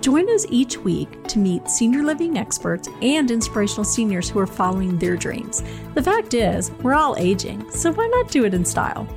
Join 0.00 0.30
us 0.30 0.46
each 0.48 0.78
week 0.78 1.24
to 1.24 1.40
meet 1.40 1.68
senior 1.68 2.04
living 2.04 2.38
experts 2.38 2.88
and 3.02 3.28
inspirational 3.32 3.82
seniors 3.82 4.30
who 4.30 4.38
are 4.38 4.46
following 4.46 4.96
their 4.96 5.16
dreams. 5.16 5.64
The 5.94 6.02
fact 6.02 6.34
is, 6.34 6.70
we're 6.82 6.94
all 6.94 7.16
aging, 7.18 7.68
so 7.72 7.92
why 7.92 8.06
not 8.06 8.30
do 8.30 8.44
it 8.44 8.54
in 8.54 8.64
style? 8.64 9.08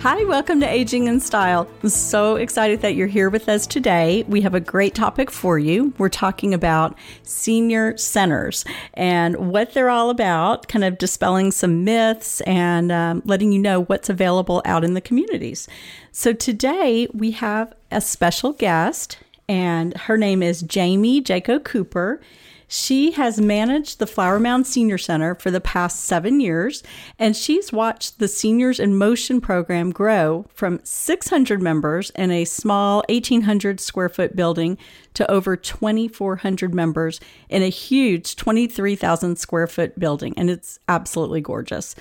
Hi, 0.00 0.24
welcome 0.24 0.58
to 0.60 0.68
Aging 0.68 1.06
in 1.06 1.20
Style. 1.20 1.68
I'm 1.82 1.88
so 1.88 2.34
excited 2.34 2.80
that 2.80 2.96
you're 2.96 3.06
here 3.06 3.30
with 3.30 3.48
us 3.48 3.64
today. 3.66 4.24
We 4.26 4.40
have 4.40 4.54
a 4.54 4.60
great 4.60 4.94
topic 4.94 5.30
for 5.30 5.56
you. 5.56 5.94
We're 5.98 6.08
talking 6.08 6.52
about 6.52 6.98
senior 7.22 7.96
centers 7.96 8.64
and 8.94 9.52
what 9.52 9.72
they're 9.72 9.88
all 9.88 10.10
about, 10.10 10.66
kind 10.66 10.84
of 10.84 10.98
dispelling 10.98 11.52
some 11.52 11.84
myths 11.84 12.40
and 12.42 12.90
um, 12.90 13.22
letting 13.24 13.52
you 13.52 13.60
know 13.60 13.84
what's 13.84 14.08
available 14.08 14.62
out 14.64 14.84
in 14.84 14.94
the 14.94 15.00
communities. 15.00 15.68
So 16.10 16.32
today 16.32 17.06
we 17.12 17.30
have 17.32 17.72
a 17.90 18.00
special 18.00 18.52
guest 18.52 19.18
and 19.48 19.96
her 19.96 20.16
name 20.16 20.42
is 20.42 20.62
Jamie 20.62 21.22
Jaco 21.22 21.62
Cooper. 21.62 22.20
She 22.68 23.12
has 23.12 23.40
managed 23.40 24.00
the 24.00 24.08
Flower 24.08 24.40
Mound 24.40 24.66
Senior 24.66 24.98
Center 24.98 25.36
for 25.36 25.52
the 25.52 25.60
past 25.60 26.00
seven 26.04 26.40
years, 26.40 26.82
and 27.16 27.36
she's 27.36 27.72
watched 27.72 28.18
the 28.18 28.26
Seniors 28.26 28.80
in 28.80 28.96
Motion 28.96 29.40
program 29.40 29.92
grow 29.92 30.46
from 30.52 30.80
600 30.82 31.62
members 31.62 32.10
in 32.10 32.32
a 32.32 32.44
small 32.44 33.04
1,800 33.08 33.78
square 33.78 34.08
foot 34.08 34.34
building 34.34 34.78
to 35.14 35.30
over 35.30 35.56
2,400 35.56 36.74
members 36.74 37.20
in 37.48 37.62
a 37.62 37.68
huge 37.68 38.34
23,000 38.34 39.36
square 39.36 39.68
foot 39.68 39.96
building, 39.96 40.34
and 40.36 40.50
it's 40.50 40.80
absolutely 40.88 41.40
gorgeous. 41.40 41.94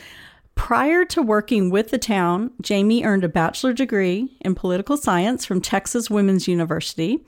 Prior 0.55 1.05
to 1.05 1.21
working 1.21 1.69
with 1.69 1.91
the 1.91 1.97
town, 1.97 2.49
Jamie 2.61 3.03
earned 3.03 3.23
a 3.23 3.29
bachelor 3.29 3.73
degree 3.73 4.35
in 4.41 4.55
political 4.55 4.97
science 4.97 5.45
from 5.45 5.61
Texas 5.61 6.09
Women's 6.09 6.47
University. 6.47 7.19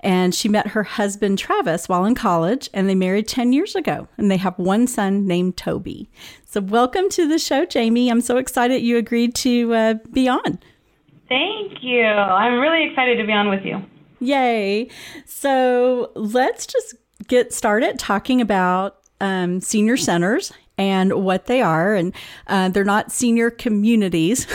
And 0.00 0.34
she 0.34 0.48
met 0.48 0.68
her 0.68 0.84
husband, 0.84 1.38
Travis, 1.38 1.88
while 1.88 2.04
in 2.04 2.14
college, 2.14 2.68
and 2.72 2.88
they 2.88 2.94
married 2.94 3.26
10 3.26 3.52
years 3.52 3.74
ago. 3.74 4.06
And 4.16 4.30
they 4.30 4.36
have 4.36 4.56
one 4.58 4.86
son 4.86 5.26
named 5.26 5.56
Toby. 5.56 6.08
So, 6.44 6.60
welcome 6.60 7.08
to 7.10 7.26
the 7.26 7.38
show, 7.38 7.64
Jamie. 7.64 8.10
I'm 8.10 8.20
so 8.20 8.36
excited 8.36 8.82
you 8.82 8.96
agreed 8.98 9.34
to 9.36 9.74
uh, 9.74 9.94
be 10.12 10.28
on. 10.28 10.60
Thank 11.28 11.82
you. 11.82 12.04
I'm 12.04 12.60
really 12.60 12.88
excited 12.88 13.16
to 13.16 13.26
be 13.26 13.32
on 13.32 13.48
with 13.48 13.64
you. 13.64 13.82
Yay. 14.20 14.88
So, 15.24 16.12
let's 16.14 16.66
just 16.66 16.94
get 17.26 17.52
started 17.52 17.98
talking 17.98 18.40
about 18.40 18.98
um, 19.20 19.60
senior 19.60 19.96
centers 19.96 20.52
and 20.76 21.24
what 21.24 21.46
they 21.46 21.60
are. 21.60 21.94
And 21.94 22.14
uh, 22.46 22.68
they're 22.68 22.84
not 22.84 23.12
senior 23.12 23.50
communities. 23.50 24.46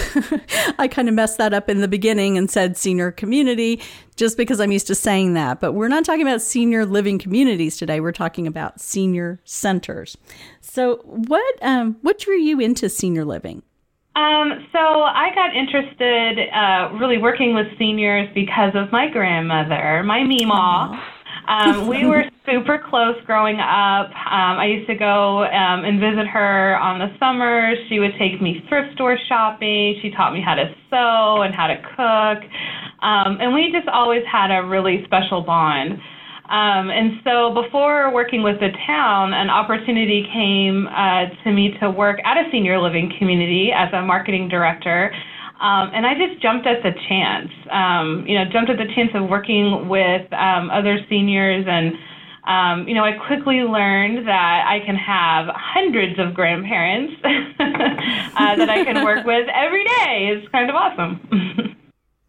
I 0.80 0.88
kind 0.88 1.08
of 1.08 1.16
messed 1.16 1.38
that 1.38 1.53
up 1.53 1.70
in 1.70 1.81
the 1.81 1.88
beginning 1.88 2.38
and 2.38 2.50
said 2.50 2.78
senior 2.78 3.11
community 3.11 3.81
just 4.16 4.38
because 4.38 4.59
I'm 4.59 4.72
used 4.72 4.88
to 4.88 4.95
saying 4.95 5.34
that. 5.36 5.59
But 5.59 5.73
we're 5.73 5.88
not 5.88 6.06
talking 6.06 6.28
about 6.28 6.42
senior 6.42 6.86
living 6.86 7.20
communities 7.20 7.78
today. 7.78 8.00
We're 8.00 8.11
talking 8.11 8.48
about 8.48 8.81
senior 8.81 9.39
centers. 9.45 10.17
So, 10.61 10.98
what 11.06 11.56
um, 11.61 11.98
what 12.02 12.20
drew 12.20 12.38
you 12.38 12.59
into 12.59 12.89
senior 12.89 13.26
living? 13.26 13.64
Um, 14.16 14.67
so 14.73 14.80
I 14.80 15.33
got 15.33 15.55
interested 15.55 16.49
uh, 16.49 16.92
really 16.99 17.17
working 17.17 17.54
with 17.54 17.67
seniors 17.77 18.27
because 18.33 18.73
of 18.76 18.92
my 18.92 19.08
grandmother, 19.08 20.04
my 20.04 20.20
Meemaw. 20.20 21.02
Um, 21.48 21.88
we 21.88 22.05
were 22.05 22.30
super 22.49 22.82
close 22.89 23.15
growing 23.26 23.60
up. 23.60 24.10
Um, 24.10 24.58
I 24.58 24.65
used 24.65 24.87
to 24.89 24.95
go 24.95 25.43
um, 25.43 25.86
and 25.86 25.99
visit 25.99 26.27
her 26.27 26.77
on 26.77 26.99
the 26.99 27.08
summers. 27.20 27.77
She 27.89 27.99
would 27.99 28.14
take 28.20 28.42
me 28.42 28.64
thrift 28.67 28.93
store 28.95 29.17
shopping. 29.27 29.99
She 30.02 30.11
taught 30.11 30.33
me 30.33 30.42
how 30.42 30.55
to 30.55 30.73
sew 30.89 31.43
and 31.43 31.54
how 31.54 31.67
to 31.67 31.77
cook. 31.77 32.49
Um, 33.02 33.37
and 33.39 33.54
we 33.54 33.71
just 33.71 33.87
always 33.87 34.23
had 34.30 34.52
a 34.52 34.65
really 34.65 35.04
special 35.05 35.42
bond. 35.42 35.93
Um, 36.49 36.89
and 36.89 37.21
so 37.23 37.54
before 37.54 38.11
working 38.11 38.42
with 38.42 38.60
the 38.60 38.70
town, 38.87 39.33
an 39.33 39.49
opportunity 39.49 40.26
came 40.33 40.87
uh, 40.87 41.30
to 41.43 41.52
me 41.54 41.77
to 41.80 41.92
work 41.92 42.17
at 42.26 42.37
a 42.37 42.49
senior 42.52 42.81
living 42.81 43.14
community 43.20 43.70
as 43.76 43.93
a 43.93 44.02
marketing 44.02 44.49
director. 44.49 45.14
Um, 45.61 45.92
and 45.93 46.08
I 46.08 46.14
just 46.16 46.42
jumped 46.42 46.66
at 46.66 46.81
the 46.81 46.92
chance, 47.08 47.52
um, 47.70 48.26
you 48.26 48.33
know, 48.33 48.45
jumped 48.52 48.71
at 48.71 48.77
the 48.77 48.89
chance 48.95 49.11
of 49.14 49.30
working 49.30 49.87
with 49.89 50.26
um, 50.33 50.71
other 50.71 50.98
seniors. 51.10 51.66
And, 51.70 51.93
um, 52.49 52.87
you 52.87 52.95
know, 52.95 53.04
I 53.04 53.11
quickly 53.11 53.61
learned 53.61 54.27
that 54.27 54.65
I 54.67 54.80
can 54.83 54.95
have 54.95 55.48
hundreds 55.54 56.17
of 56.17 56.33
grandparents 56.33 57.14
uh, 57.23 58.55
that 58.55 58.70
I 58.70 58.83
can 58.83 59.05
work 59.05 59.23
with 59.23 59.48
every 59.54 59.83
day. 59.86 60.33
It's 60.33 60.52
kind 60.52 60.67
of 60.67 60.76
awesome. 60.76 61.76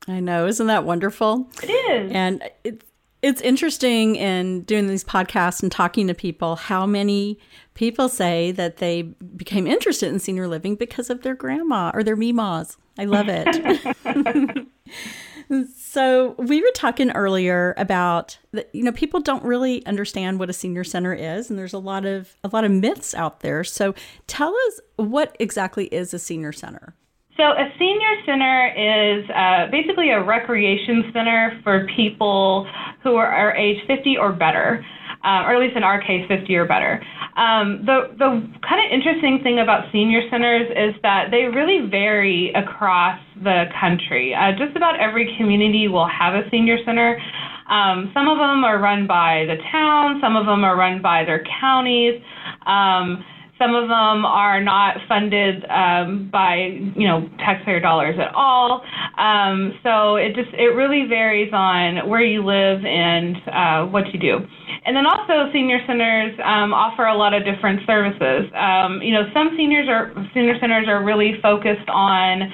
I 0.06 0.20
know. 0.20 0.46
Isn't 0.46 0.66
that 0.66 0.84
wonderful? 0.84 1.48
It 1.62 1.70
is. 1.70 2.12
And 2.12 2.42
it's, 2.64 2.84
it's 3.22 3.40
interesting 3.40 4.16
in 4.16 4.62
doing 4.62 4.88
these 4.88 5.04
podcasts 5.04 5.62
and 5.62 5.72
talking 5.72 6.06
to 6.08 6.14
people 6.14 6.56
how 6.56 6.84
many 6.84 7.38
people 7.72 8.10
say 8.10 8.52
that 8.52 8.76
they 8.76 9.02
became 9.36 9.66
interested 9.66 10.12
in 10.12 10.18
senior 10.18 10.48
living 10.48 10.74
because 10.74 11.08
of 11.08 11.22
their 11.22 11.34
grandma 11.34 11.92
or 11.94 12.02
their 12.02 12.16
meemaws. 12.16 12.76
I 12.98 13.06
love 13.06 13.26
it. 13.30 14.66
so 15.76 16.36
we 16.38 16.62
were 16.62 16.70
talking 16.74 17.10
earlier 17.10 17.74
about 17.76 18.38
that 18.52 18.68
you 18.72 18.84
know 18.84 18.92
people 18.92 19.20
don't 19.20 19.42
really 19.42 19.84
understand 19.86 20.38
what 20.38 20.48
a 20.48 20.52
senior 20.52 20.84
center 20.84 21.12
is 21.12 21.50
and 21.50 21.58
there's 21.58 21.72
a 21.72 21.78
lot 21.78 22.06
of 22.06 22.36
a 22.44 22.48
lot 22.52 22.64
of 22.64 22.70
myths 22.70 23.14
out 23.14 23.40
there. 23.40 23.64
So 23.64 23.94
tell 24.26 24.54
us 24.68 24.80
what 24.96 25.36
exactly 25.40 25.86
is 25.86 26.14
a 26.14 26.18
senior 26.18 26.52
center? 26.52 26.94
So, 27.36 27.44
a 27.44 27.72
senior 27.78 28.16
center 28.26 28.66
is 28.76 29.30
uh, 29.30 29.70
basically 29.70 30.10
a 30.10 30.22
recreation 30.22 31.10
center 31.10 31.58
for 31.64 31.86
people 31.96 32.66
who 33.02 33.16
are, 33.16 33.26
are 33.26 33.56
age 33.56 33.78
50 33.86 34.18
or 34.18 34.30
better, 34.30 34.84
uh, 35.24 35.44
or 35.44 35.54
at 35.54 35.60
least 35.60 35.76
in 35.76 35.82
our 35.82 36.00
case, 36.00 36.26
50 36.28 36.54
or 36.56 36.66
better. 36.66 37.02
Um, 37.36 37.84
the 37.84 38.12
the 38.18 38.30
kind 38.66 38.80
of 38.84 38.90
interesting 38.92 39.40
thing 39.42 39.60
about 39.60 39.92
senior 39.92 40.22
centers 40.30 40.68
is 40.70 40.94
that 41.02 41.30
they 41.30 41.44
really 41.44 41.88
vary 41.88 42.52
across 42.54 43.20
the 43.42 43.64
country. 43.80 44.34
Uh, 44.34 44.52
just 44.58 44.76
about 44.76 44.98
every 44.98 45.34
community 45.36 45.88
will 45.88 46.08
have 46.08 46.34
a 46.34 46.48
senior 46.50 46.78
center. 46.84 47.20
Um, 47.68 48.10
some 48.12 48.28
of 48.28 48.38
them 48.38 48.64
are 48.64 48.78
run 48.80 49.06
by 49.06 49.46
the 49.46 49.56
town, 49.70 50.18
some 50.20 50.36
of 50.36 50.46
them 50.46 50.64
are 50.64 50.76
run 50.76 51.00
by 51.00 51.24
their 51.24 51.44
counties. 51.60 52.20
Um, 52.66 53.24
some 53.60 53.74
of 53.74 53.88
them 53.88 54.24
are 54.24 54.62
not 54.62 54.96
funded 55.06 55.64
um, 55.68 56.30
by 56.32 56.80
you 56.96 57.06
know 57.06 57.28
taxpayer 57.38 57.78
dollars 57.78 58.16
at 58.18 58.34
all. 58.34 58.82
Um, 59.18 59.78
so 59.82 60.16
it 60.16 60.34
just 60.34 60.48
it 60.54 60.74
really 60.74 61.06
varies 61.06 61.52
on 61.52 62.08
where 62.08 62.22
you 62.22 62.44
live 62.44 62.84
and 62.84 63.36
uh, 63.52 63.84
what 63.90 64.12
you 64.12 64.18
do. 64.18 64.38
And 64.86 64.96
then 64.96 65.04
also 65.04 65.52
senior 65.52 65.78
centers 65.86 66.32
um, 66.42 66.72
offer 66.72 67.04
a 67.04 67.16
lot 67.16 67.34
of 67.34 67.44
different 67.44 67.86
services. 67.86 68.50
Um, 68.56 69.02
you 69.02 69.12
know 69.12 69.28
some 69.34 69.50
seniors 69.56 69.88
are 69.88 70.10
senior 70.32 70.58
centers 70.58 70.88
are 70.88 71.04
really 71.04 71.38
focused 71.42 71.88
on 71.88 72.50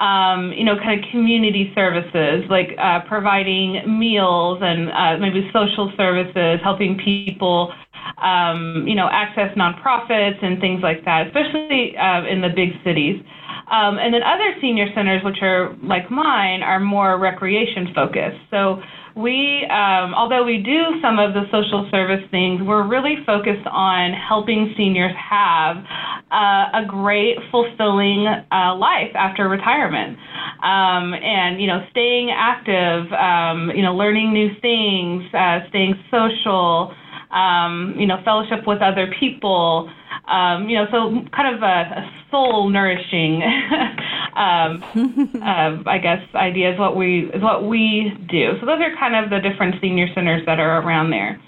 um, 0.00 0.52
you 0.56 0.64
know, 0.64 0.76
kind 0.76 0.98
of 0.98 1.10
community 1.10 1.72
services 1.74 2.44
like 2.48 2.70
uh, 2.78 3.00
providing 3.06 3.84
meals 3.86 4.58
and 4.62 4.88
uh, 4.90 5.18
maybe 5.20 5.48
social 5.52 5.92
services, 5.96 6.58
helping 6.64 6.98
people 7.04 7.70
um, 8.22 8.84
you 8.86 8.94
know, 8.94 9.08
access 9.10 9.56
nonprofits 9.56 10.42
and 10.44 10.60
things 10.60 10.80
like 10.82 11.04
that, 11.04 11.26
especially 11.28 11.96
uh, 11.96 12.24
in 12.26 12.40
the 12.40 12.50
big 12.54 12.70
cities. 12.84 13.22
Um, 13.70 13.98
and 13.98 14.12
then 14.12 14.22
other 14.22 14.54
senior 14.60 14.86
centers, 14.94 15.22
which 15.22 15.38
are 15.42 15.76
like 15.82 16.10
mine, 16.10 16.62
are 16.62 16.80
more 16.80 17.18
recreation 17.18 17.94
focused. 17.94 18.40
So 18.50 18.82
we, 19.16 19.66
um, 19.70 20.14
although 20.14 20.44
we 20.44 20.58
do 20.58 21.00
some 21.02 21.18
of 21.18 21.34
the 21.34 21.44
social 21.50 21.88
service 21.90 22.24
things, 22.30 22.62
we're 22.62 22.86
really 22.86 23.16
focused 23.26 23.66
on 23.66 24.12
helping 24.12 24.74
seniors 24.76 25.12
have 25.18 25.76
uh, 26.30 26.82
a 26.82 26.84
great, 26.86 27.36
fulfilling 27.50 28.26
uh, 28.26 28.74
life 28.76 29.14
after 29.14 29.48
retirement. 29.48 30.16
Um, 30.62 31.14
and, 31.14 31.60
you 31.60 31.66
know, 31.66 31.86
staying 31.90 32.30
active, 32.30 33.10
um, 33.12 33.70
you 33.74 33.82
know, 33.82 33.94
learning 33.94 34.32
new 34.32 34.50
things, 34.60 35.24
uh, 35.34 35.60
staying 35.70 35.94
social, 36.10 36.94
um, 37.30 37.94
you 37.98 38.06
know, 38.06 38.20
fellowship 38.24 38.66
with 38.66 38.82
other 38.82 39.12
people, 39.18 39.90
um, 40.26 40.68
you 40.68 40.76
know, 40.76 40.86
so 40.90 41.22
kind 41.34 41.54
of 41.54 41.62
a, 41.62 41.66
a 41.66 42.10
soul 42.30 42.68
nourishing, 42.68 43.42
um, 44.36 44.82
uh, 45.42 45.82
I 45.86 45.98
guess, 46.02 46.22
idea 46.34 46.72
is 46.72 46.78
what 46.78 46.96
we 46.96 47.30
is 47.32 47.42
what 47.42 47.64
we 47.64 48.12
do. 48.28 48.54
So 48.60 48.66
those 48.66 48.80
are 48.80 48.96
kind 48.96 49.16
of 49.16 49.30
the 49.30 49.40
different 49.40 49.76
senior 49.80 50.06
centers 50.14 50.44
that 50.46 50.58
are 50.58 50.82
around 50.82 51.10
there. 51.10 51.40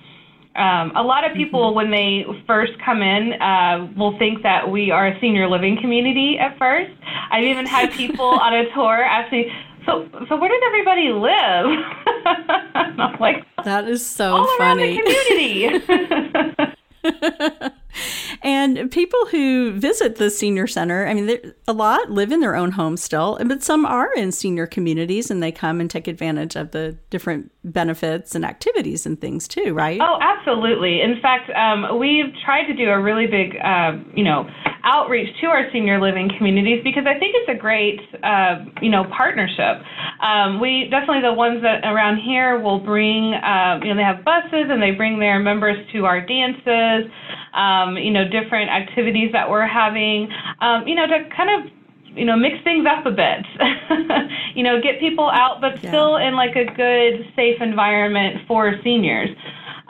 Um, 0.55 0.93
a 0.95 1.03
lot 1.03 1.25
of 1.25 1.35
people, 1.35 1.69
mm-hmm. 1.69 1.77
when 1.77 1.91
they 1.91 2.25
first 2.47 2.73
come 2.85 3.01
in, 3.01 3.33
uh, 3.41 3.89
will 3.97 4.19
think 4.19 4.43
that 4.43 4.71
we 4.71 4.91
are 4.91 5.07
a 5.07 5.19
senior 5.21 5.49
living 5.49 5.79
community 5.81 6.39
at 6.39 6.59
first. 6.59 6.93
I've 7.31 7.45
even 7.45 7.65
had 7.65 7.91
people 7.93 8.27
on 8.41 8.55
a 8.55 8.71
tour 8.75 9.03
ask 9.03 9.33
me, 9.33 9.51
so, 9.87 10.09
so 10.29 10.37
where 10.37 10.49
does 10.49 10.63
everybody 10.67 11.09
live? 11.11 11.67
I'm 12.75 13.19
like, 13.21 13.45
that 13.65 13.89
is 13.89 14.05
so 14.05 14.37
all 14.37 14.59
funny. 14.59 14.99
Around 14.99 15.81
the 15.81 15.81
community. 15.81 16.63
and 18.43 18.91
people 18.91 19.27
who 19.27 19.73
visit 19.73 20.17
the 20.17 20.31
senior 20.31 20.67
center, 20.67 21.07
I 21.07 21.15
mean, 21.15 21.53
a 21.67 21.73
lot 21.73 22.11
live 22.11 22.33
in 22.33 22.41
their 22.41 22.55
own 22.55 22.73
homes 22.73 23.03
still, 23.03 23.39
but 23.45 23.63
some 23.63 23.85
are 23.85 24.13
in 24.15 24.33
senior 24.33 24.67
communities 24.67 25.31
and 25.31 25.43
they 25.43 25.53
come 25.53 25.81
and 25.81 25.91
take 25.91 26.09
advantage 26.09 26.57
of 26.57 26.71
the 26.71 26.97
different 27.11 27.51
benefits 27.65 28.35
and 28.35 28.45
activities 28.45 29.07
and 29.07 29.21
things 29.21 29.49
too, 29.49 29.75
right? 29.75 30.01
Oh, 30.01 30.19
absolutely. 30.21 31.01
In 31.01 31.21
fact, 31.21 31.51
um, 31.51 31.99
we've 31.99 32.33
tried 32.45 32.67
to 32.67 32.75
do 32.75 32.89
a 32.89 33.01
really 33.01 33.27
big, 33.27 33.57
uh, 33.63 33.99
you 34.15 34.25
know, 34.25 34.49
outreach 34.85 35.29
to 35.41 35.47
our 35.47 35.71
senior 35.73 36.01
living 36.01 36.31
communities 36.37 36.81
because 36.83 37.05
I 37.07 37.19
think 37.19 37.35
it's 37.37 37.49
a 37.49 37.59
great, 37.59 38.01
uh, 38.23 38.65
you 38.81 38.91
know, 38.91 39.05
partnership. 39.17 39.83
Um, 40.21 40.61
we 40.61 40.89
definitely 40.91 41.23
the 41.23 41.33
ones 41.33 41.63
that 41.63 41.85
around 41.85 42.19
here 42.19 42.59
will 42.61 42.81
bring, 42.81 43.35
uh, 43.35 43.81
you 43.83 43.89
know, 43.91 43.97
they 43.97 44.03
have 44.03 44.25
buses 44.25 44.71
and 44.71 44.83
they 44.83 44.93
bring 44.93 45.19
their 45.19 45.39
members 45.39 45.77
to 45.93 46.05
our 46.05 46.21
dances 46.21 47.11
um, 47.55 47.97
you 47.97 48.11
know, 48.11 48.25
different 48.25 48.71
activities 48.71 49.31
that 49.33 49.49
we're 49.49 49.67
having, 49.67 50.29
um, 50.61 50.87
you 50.87 50.95
know, 50.95 51.07
to 51.07 51.29
kind 51.37 51.51
of 51.51 51.73
you 52.15 52.27
know 52.27 52.37
mix 52.37 52.63
things 52.63 52.87
up 52.87 53.07
a 53.07 53.11
bit 53.11 53.41
you 54.55 54.63
know 54.63 54.83
get 54.83 55.01
people 55.01 55.31
out 55.31 55.63
but 55.63 55.83
yeah. 55.83 55.89
still 55.89 56.17
in 56.17 56.35
like 56.35 56.55
a 56.57 56.67
good 56.75 57.25
safe 57.35 57.57
environment 57.63 58.37
for 58.47 58.75
seniors 58.85 59.31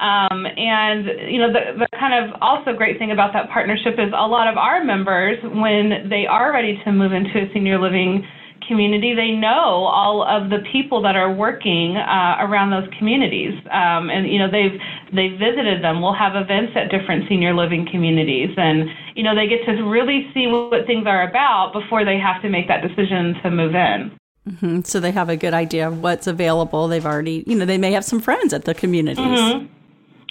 um, 0.02 0.44
and 0.44 1.06
you 1.30 1.38
know 1.38 1.52
the, 1.52 1.78
the 1.78 1.88
kind 1.96 2.12
of 2.12 2.34
also 2.42 2.72
great 2.74 2.98
thing 2.98 3.12
about 3.12 3.32
that 3.32 3.48
partnership 3.50 3.94
is 3.94 4.12
a 4.12 4.26
lot 4.26 4.48
of 4.48 4.56
our 4.58 4.82
members 4.82 5.38
when 5.42 6.10
they 6.10 6.26
are 6.26 6.52
ready 6.52 6.80
to 6.84 6.92
move 6.92 7.12
into 7.12 7.38
a 7.38 7.46
senior 7.54 7.80
living 7.80 8.26
community, 8.68 9.14
they 9.14 9.30
know 9.32 9.84
all 9.86 10.22
of 10.22 10.50
the 10.50 10.58
people 10.72 11.02
that 11.02 11.16
are 11.16 11.32
working 11.32 11.96
uh, 11.96 12.36
around 12.40 12.70
those 12.70 12.88
communities, 12.98 13.52
um, 13.70 14.10
and 14.10 14.30
you 14.30 14.38
know 14.38 14.50
they've 14.50 14.78
they've 15.12 15.38
visited 15.38 15.82
them. 15.82 16.00
We'll 16.00 16.14
have 16.14 16.34
events 16.34 16.72
at 16.76 16.90
different 16.90 17.28
senior 17.28 17.54
living 17.54 17.86
communities, 17.90 18.50
and 18.56 18.88
you 19.14 19.22
know 19.22 19.34
they 19.34 19.46
get 19.46 19.64
to 19.66 19.82
really 19.82 20.30
see 20.34 20.46
what 20.46 20.86
things 20.86 21.06
are 21.06 21.28
about 21.28 21.72
before 21.72 22.04
they 22.04 22.18
have 22.18 22.40
to 22.42 22.48
make 22.48 22.68
that 22.68 22.82
decision 22.82 23.34
to 23.42 23.50
move 23.50 23.74
in. 23.74 24.12
Mm-hmm. 24.48 24.80
So 24.82 24.98
they 24.98 25.12
have 25.12 25.28
a 25.28 25.36
good 25.36 25.54
idea 25.54 25.86
of 25.86 26.02
what's 26.02 26.26
available. 26.26 26.88
They've 26.88 27.06
already, 27.06 27.44
you 27.46 27.56
know, 27.56 27.64
they 27.64 27.78
may 27.78 27.92
have 27.92 28.04
some 28.04 28.20
friends 28.20 28.52
at 28.52 28.64
the 28.64 28.74
communities. 28.74 29.24
Mm-hmm. 29.24 29.66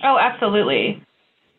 Oh, 0.04 0.18
absolutely. 0.20 1.04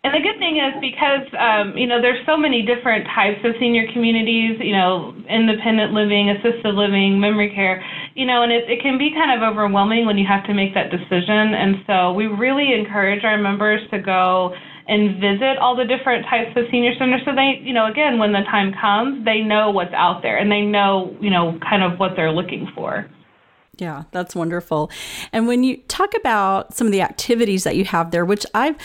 And 0.04 0.10
the 0.12 0.18
good 0.18 0.38
thing 0.42 0.58
is 0.58 0.74
because 0.82 1.30
um, 1.38 1.78
you 1.78 1.86
know 1.86 2.02
there's 2.02 2.18
so 2.26 2.36
many 2.36 2.66
different 2.66 3.06
types 3.14 3.38
of 3.44 3.54
senior 3.60 3.86
communities, 3.94 4.58
you 4.58 4.74
know, 4.74 5.14
independent 5.30 5.92
living, 5.94 6.28
assisted 6.30 6.74
living, 6.74 7.20
memory 7.20 7.54
care, 7.54 7.78
you 8.14 8.26
know, 8.26 8.42
and 8.42 8.50
it, 8.50 8.68
it 8.68 8.82
can 8.82 8.98
be 8.98 9.14
kind 9.14 9.30
of 9.30 9.46
overwhelming 9.46 10.04
when 10.04 10.18
you 10.18 10.26
have 10.26 10.44
to 10.50 10.54
make 10.54 10.74
that 10.74 10.90
decision. 10.90 11.54
And 11.54 11.76
so 11.86 12.12
we 12.14 12.26
really 12.26 12.74
encourage 12.74 13.22
our 13.22 13.38
members 13.38 13.80
to 13.94 14.02
go 14.02 14.52
and 14.88 15.22
visit 15.22 15.56
all 15.62 15.76
the 15.76 15.86
different 15.86 16.26
types 16.26 16.50
of 16.56 16.64
senior 16.72 16.90
centers 16.98 17.22
so 17.24 17.30
they, 17.34 17.62
you 17.62 17.72
know, 17.72 17.86
again, 17.86 18.18
when 18.18 18.32
the 18.32 18.42
time 18.50 18.74
comes, 18.74 19.24
they 19.24 19.38
know 19.38 19.70
what's 19.70 19.94
out 19.94 20.20
there 20.22 20.38
and 20.38 20.50
they 20.50 20.62
know, 20.62 21.16
you 21.20 21.30
know, 21.30 21.58
kind 21.62 21.84
of 21.84 22.00
what 22.00 22.12
they're 22.16 22.32
looking 22.32 22.66
for. 22.74 23.06
Yeah, 23.78 24.04
that's 24.10 24.34
wonderful. 24.34 24.90
And 25.32 25.46
when 25.46 25.64
you 25.64 25.78
talk 25.88 26.12
about 26.14 26.74
some 26.74 26.86
of 26.86 26.92
the 26.92 27.00
activities 27.00 27.64
that 27.64 27.74
you 27.74 27.86
have 27.86 28.10
there, 28.10 28.22
which 28.22 28.44
I've, 28.52 28.76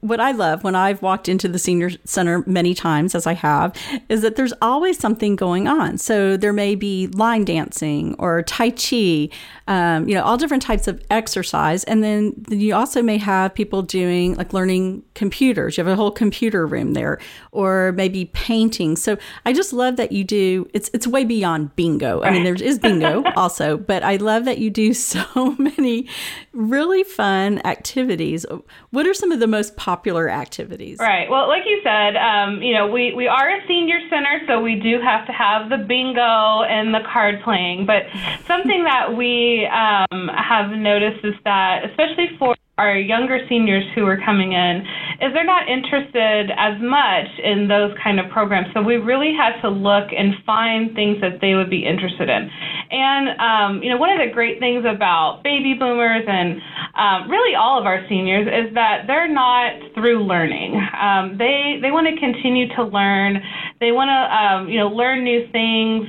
what 0.00 0.18
I 0.18 0.32
love 0.32 0.64
when 0.64 0.74
I've 0.74 1.00
walked 1.02 1.28
into 1.28 1.46
the 1.46 1.58
senior 1.58 1.90
center 2.04 2.42
many 2.44 2.74
times, 2.74 3.14
as 3.14 3.28
I 3.28 3.34
have, 3.34 3.76
is 4.08 4.22
that 4.22 4.34
there's 4.34 4.52
always 4.60 4.98
something 4.98 5.36
going 5.36 5.68
on. 5.68 5.98
So 5.98 6.36
there 6.36 6.52
may 6.52 6.74
be 6.74 7.06
line 7.06 7.44
dancing 7.44 8.16
or 8.18 8.42
Tai 8.42 8.70
Chi, 8.70 9.28
um, 9.68 10.08
you 10.08 10.16
know, 10.16 10.24
all 10.24 10.36
different 10.36 10.64
types 10.64 10.88
of 10.88 11.00
exercise. 11.10 11.84
And 11.84 12.02
then 12.02 12.34
you 12.48 12.74
also 12.74 13.02
may 13.02 13.18
have 13.18 13.54
people 13.54 13.82
doing 13.82 14.34
like 14.34 14.52
learning 14.52 15.04
computers. 15.14 15.76
You 15.76 15.84
have 15.84 15.92
a 15.92 15.96
whole 15.96 16.10
computer 16.10 16.66
room 16.66 16.94
there, 16.94 17.20
or 17.52 17.92
maybe 17.92 18.24
painting. 18.26 18.96
So 18.96 19.16
I 19.46 19.52
just 19.52 19.72
love 19.72 19.94
that 19.94 20.10
you 20.10 20.24
do, 20.24 20.68
it's, 20.74 20.90
it's 20.92 21.06
way 21.06 21.24
beyond 21.24 21.76
bingo. 21.76 22.20
I 22.22 22.32
mean, 22.32 22.42
there 22.42 22.54
is 22.56 22.80
bingo 22.80 23.22
also, 23.36 23.76
but 23.76 24.02
I 24.02 24.16
love 24.24 24.44
that 24.46 24.58
you 24.58 24.70
do 24.70 24.92
so 25.12 25.54
many 25.58 26.08
really 26.52 27.04
fun 27.04 27.64
activities. 27.64 28.44
What 28.90 29.06
are 29.06 29.14
some 29.14 29.32
of 29.32 29.40
the 29.40 29.46
most 29.46 29.76
popular 29.76 30.28
activities? 30.28 30.98
Right. 30.98 31.28
Well, 31.30 31.48
like 31.48 31.62
you 31.66 31.80
said, 31.84 32.16
um, 32.16 32.62
you 32.62 32.74
know, 32.74 32.90
we, 32.90 33.14
we 33.14 33.28
are 33.28 33.50
a 33.50 33.66
senior 33.68 34.00
center, 34.10 34.40
so 34.46 34.60
we 34.60 34.76
do 34.76 35.00
have 35.00 35.26
to 35.26 35.32
have 35.32 35.70
the 35.70 35.78
bingo 35.78 36.62
and 36.62 36.94
the 36.94 37.00
card 37.12 37.42
playing. 37.42 37.86
But 37.86 38.04
something 38.46 38.84
that 38.84 39.16
we 39.16 39.66
um, 39.66 40.28
have 40.28 40.70
noticed 40.70 41.24
is 41.24 41.34
that, 41.44 41.84
especially 41.84 42.36
for 42.38 42.56
our 42.76 42.98
younger 42.98 43.38
seniors 43.48 43.84
who 43.94 44.04
are 44.04 44.18
coming 44.18 44.52
in 44.52 44.82
is 45.22 45.32
they're 45.32 45.44
not 45.44 45.68
interested 45.68 46.50
as 46.58 46.74
much 46.82 47.30
in 47.38 47.68
those 47.68 47.94
kind 48.02 48.18
of 48.18 48.28
programs. 48.30 48.66
So 48.74 48.82
we 48.82 48.96
really 48.96 49.32
had 49.32 49.60
to 49.62 49.68
look 49.68 50.10
and 50.10 50.34
find 50.44 50.92
things 50.94 51.20
that 51.20 51.40
they 51.40 51.54
would 51.54 51.70
be 51.70 51.86
interested 51.86 52.28
in. 52.28 52.50
And 52.90 53.40
um, 53.40 53.82
you 53.82 53.90
know, 53.90 53.96
one 53.96 54.10
of 54.10 54.18
the 54.18 54.32
great 54.32 54.58
things 54.58 54.84
about 54.84 55.42
baby 55.44 55.74
boomers 55.78 56.24
and 56.26 56.60
um, 56.98 57.30
really 57.30 57.54
all 57.54 57.78
of 57.78 57.86
our 57.86 58.04
seniors 58.08 58.46
is 58.46 58.74
that 58.74 59.06
they're 59.06 59.32
not 59.32 59.94
through 59.94 60.24
learning. 60.26 60.74
Um, 60.74 61.38
they 61.38 61.78
they 61.80 61.92
want 61.92 62.08
to 62.10 62.18
continue 62.18 62.66
to 62.74 62.82
learn. 62.82 63.40
They 63.78 63.92
want 63.92 64.10
to 64.10 64.20
um, 64.34 64.68
you 64.68 64.78
know 64.78 64.88
learn 64.88 65.22
new 65.22 65.46
things. 65.52 66.08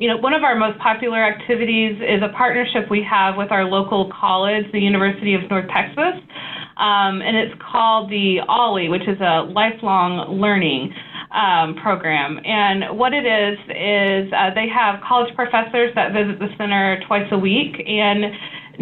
You 0.00 0.08
know, 0.08 0.16
one 0.16 0.32
of 0.32 0.44
our 0.44 0.56
most 0.56 0.78
popular 0.78 1.22
activities 1.22 2.00
is 2.00 2.22
a 2.24 2.32
partnership 2.34 2.88
we 2.90 3.04
have 3.04 3.36
with 3.36 3.52
our 3.52 3.66
local 3.66 4.10
college, 4.18 4.64
the 4.72 4.80
University 4.80 5.34
of 5.34 5.42
North 5.50 5.68
Texas, 5.68 6.16
um, 6.78 7.20
and 7.20 7.36
it's 7.36 7.52
called 7.60 8.08
the 8.08 8.38
OLLI, 8.48 8.88
which 8.88 9.06
is 9.06 9.20
a 9.20 9.44
lifelong 9.52 10.40
learning 10.40 10.94
um, 11.36 11.76
program. 11.82 12.40
And 12.46 12.96
what 12.96 13.12
it 13.12 13.28
is 13.28 13.58
is 13.68 14.32
uh, 14.32 14.54
they 14.54 14.72
have 14.72 15.04
college 15.06 15.34
professors 15.36 15.92
that 15.94 16.16
visit 16.16 16.38
the 16.38 16.48
center 16.56 16.98
twice 17.06 17.28
a 17.30 17.38
week 17.38 17.76
and 17.86 18.24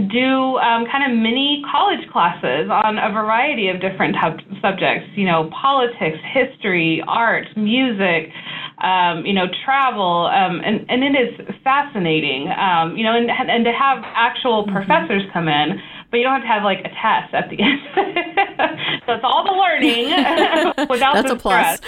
do 0.07 0.57
um, 0.59 0.87
kind 0.87 1.11
of 1.11 1.19
mini 1.19 1.63
college 1.71 2.07
classes 2.13 2.71
on 2.71 2.99
a 2.99 3.11
variety 3.11 3.69
of 3.69 3.81
different 3.81 4.15
subjects, 4.63 5.11
you 5.17 5.27
know, 5.27 5.51
politics, 5.51 6.19
history, 6.33 7.03
art, 7.09 7.47
music, 7.57 8.31
um, 8.79 9.27
you 9.27 9.33
know, 9.33 9.47
travel, 9.65 10.31
um, 10.33 10.61
and, 10.65 10.87
and 10.89 11.03
it 11.03 11.19
is 11.19 11.57
fascinating, 11.65 12.49
um, 12.55 12.97
you 12.97 13.03
know, 13.03 13.17
and, 13.17 13.29
and 13.29 13.65
to 13.65 13.73
have 13.73 13.99
actual 14.15 14.65
mm-hmm. 14.65 14.77
professors 14.77 15.23
come 15.33 15.49
in, 15.49 15.81
but 16.13 16.19
you 16.19 16.23
don't 16.23 16.35
have 16.35 16.43
to 16.43 16.49
have 16.49 16.63
like 16.63 16.79
a 16.81 16.91
test 16.95 17.35
at 17.35 17.51
the 17.51 17.59
end. 17.59 17.81
so 19.05 19.15
it's 19.15 19.25
all 19.25 19.43
the 19.43 19.51
learning 19.51 20.15
without 20.89 21.15
That's 21.15 21.33
the 21.33 21.39
stress. 21.39 21.81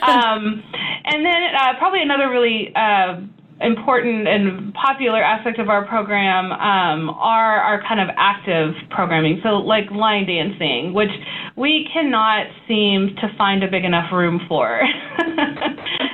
um, 0.00 0.64
and 1.04 1.26
then 1.26 1.54
uh, 1.54 1.76
probably 1.76 2.00
another 2.00 2.30
really 2.30 2.72
uh, 2.74 3.20
important 3.60 4.28
and 4.28 4.72
popular 4.74 5.22
aspect 5.22 5.58
of 5.58 5.68
our 5.68 5.84
program 5.86 6.52
um, 6.52 7.10
are 7.10 7.60
our 7.60 7.82
kind 7.82 8.00
of 8.00 8.08
active 8.16 8.74
programming. 8.90 9.40
So, 9.42 9.56
like 9.56 9.90
line 9.90 10.26
dancing, 10.26 10.94
which 10.94 11.10
we 11.56 11.88
cannot 11.92 12.46
seem 12.68 13.16
to 13.16 13.34
find 13.36 13.64
a 13.64 13.68
big 13.68 13.84
enough 13.84 14.12
room 14.12 14.40
for. 14.48 14.80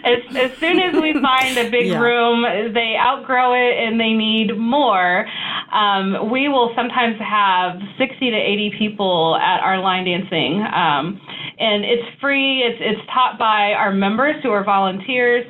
as, 0.04 0.18
as 0.36 0.58
soon 0.58 0.78
as 0.78 0.94
we 0.94 1.12
find 1.22 1.58
a 1.58 1.70
big 1.70 1.88
yeah. 1.88 1.98
room, 1.98 2.72
they 2.72 2.96
outgrow 2.98 3.52
it 3.54 3.76
and 3.78 4.00
they 4.00 4.12
need 4.12 4.56
more. 4.56 5.26
Um, 5.72 6.30
we 6.30 6.48
will 6.48 6.72
sometimes 6.76 7.16
have 7.20 7.80
60 7.98 8.30
to 8.30 8.36
80 8.36 8.72
people 8.78 9.36
at 9.36 9.60
our 9.60 9.80
line 9.80 10.04
dancing. 10.04 10.62
Um, 10.62 11.20
and 11.58 11.84
it's 11.84 12.02
free. 12.20 12.62
It's 12.62 12.78
it's 12.80 13.00
taught 13.12 13.38
by 13.38 13.72
our 13.72 13.92
members 13.92 14.36
who 14.42 14.50
are 14.50 14.64
volunteers. 14.64 15.44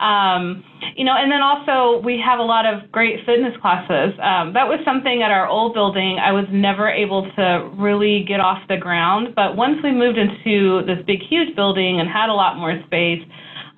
Um, 0.00 0.62
you 0.94 1.04
know, 1.04 1.14
and 1.16 1.32
then 1.32 1.40
also 1.40 2.04
we 2.04 2.20
have 2.24 2.38
a 2.38 2.42
lot 2.42 2.66
of 2.66 2.90
great 2.92 3.24
fitness 3.24 3.54
classes. 3.60 4.12
Um, 4.20 4.52
that 4.52 4.68
was 4.68 4.78
something 4.84 5.22
at 5.22 5.30
our 5.30 5.48
old 5.48 5.74
building 5.74 6.18
I 6.22 6.32
was 6.32 6.44
never 6.52 6.88
able 6.88 7.30
to 7.36 7.70
really 7.78 8.24
get 8.28 8.40
off 8.40 8.58
the 8.68 8.76
ground. 8.76 9.34
But 9.34 9.56
once 9.56 9.78
we 9.82 9.92
moved 9.92 10.18
into 10.18 10.84
this 10.86 10.98
big, 11.06 11.20
huge 11.28 11.56
building 11.56 12.00
and 12.00 12.08
had 12.08 12.28
a 12.28 12.34
lot 12.34 12.56
more 12.56 12.78
space, 12.86 13.22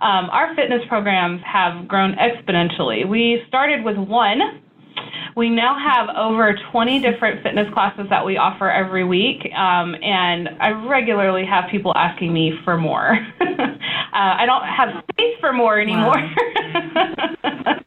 um, 0.01 0.31
our 0.31 0.55
fitness 0.55 0.83
programs 0.89 1.41
have 1.45 1.89
grown 1.89 2.15
exponentially. 2.15 3.09
We 3.09 3.43
started 3.49 3.85
with 3.85 3.97
one 3.97 4.63
we 5.37 5.51
now 5.51 5.77
have 5.79 6.09
over 6.17 6.59
20 6.73 7.01
different 7.01 7.43
fitness 7.43 7.73
classes 7.73 8.07
that 8.11 8.25
we 8.25 8.37
offer 8.37 8.71
every 8.71 9.05
week, 9.05 9.51
um, 9.55 9.95
and 10.03 10.49
I 10.61 10.71
regularly 10.71 11.45
have 11.47 11.71
people 11.71 11.93
asking 11.95 12.33
me 12.33 12.53
for 12.65 12.77
more. 12.77 13.13
uh, 13.41 13.57
I 14.13 14.47
don't 14.47 14.65
have 14.65 15.05
space 15.13 15.37
for 15.41 15.53
more 15.53 15.81
anymore. 15.81 16.17
Wow. 16.17 17.35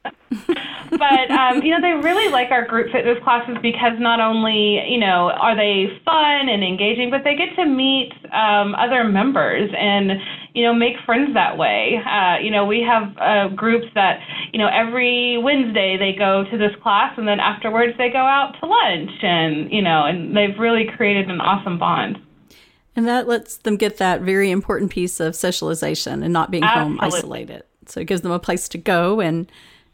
but 0.92 1.32
um, 1.32 1.62
you 1.62 1.72
know, 1.72 1.82
they 1.82 1.94
really 2.04 2.32
like 2.32 2.52
our 2.52 2.66
group 2.66 2.92
fitness 2.92 3.18
classes 3.24 3.58
because 3.62 3.94
not 4.00 4.20
only 4.20 4.82
you 4.90 5.00
know 5.00 5.32
are 5.32 5.56
they 5.56 5.88
fun 6.06 6.50
and 6.50 6.64
engaging, 6.64 7.10
but 7.10 7.24
they 7.24 7.36
get 7.36 7.56
to 7.56 7.66
meet 7.66 8.14
um, 8.34 8.76
other 8.76 9.04
members 9.04 9.70
and 9.78 10.12
you 10.54 10.64
know 10.64 10.74
make 10.74 10.96
friends 11.06 11.34
that 11.34 11.58
way. 11.58 12.02
Uh, 12.06 12.38
you 12.42 12.52
know, 12.52 12.66
we 12.66 12.82
have 12.82 13.18
uh, 13.18 13.48
groups 13.56 13.88
that 13.96 14.20
you 14.54 14.60
know 14.60 14.68
every 14.68 15.38
Wednesday 15.38 15.98
they 15.98 16.14
go 16.18 16.44
to 16.50 16.58
this 16.58 16.72
class 16.82 17.14
and 17.18 17.28
then 17.28 17.40
afterwards 17.40 17.98
they 17.98 18.10
go 18.10 18.20
out 18.20 18.56
to 18.60 18.66
lunch 18.66 19.12
and 19.24 19.72
you 19.72 19.82
know 19.82 20.06
and 20.06 20.36
they've 20.36 20.58
really 20.60 20.86
created 20.96 21.30
an 21.30 21.42
awesome 21.42 21.78
bond. 21.78 22.18
And 22.96 23.08
that 23.08 23.28
lets 23.28 23.58
them 23.58 23.78
get 23.78 23.98
that 23.98 24.22
very 24.22 24.52
important 24.52 24.92
piece 24.92 25.20
of 25.20 25.36
socialization 25.36 26.24
and 26.24 26.34
not 26.34 26.52
being 26.52 26.64
Absolutely. 26.64 26.98
home 26.98 27.00
isolated. 27.02 27.64
So 27.86 28.02
it 28.02 28.06
gives 28.06 28.22
them 28.22 28.32
a 28.32 28.40
place 28.40 28.68
to 28.70 28.78
go 28.78 29.22
and 29.22 29.50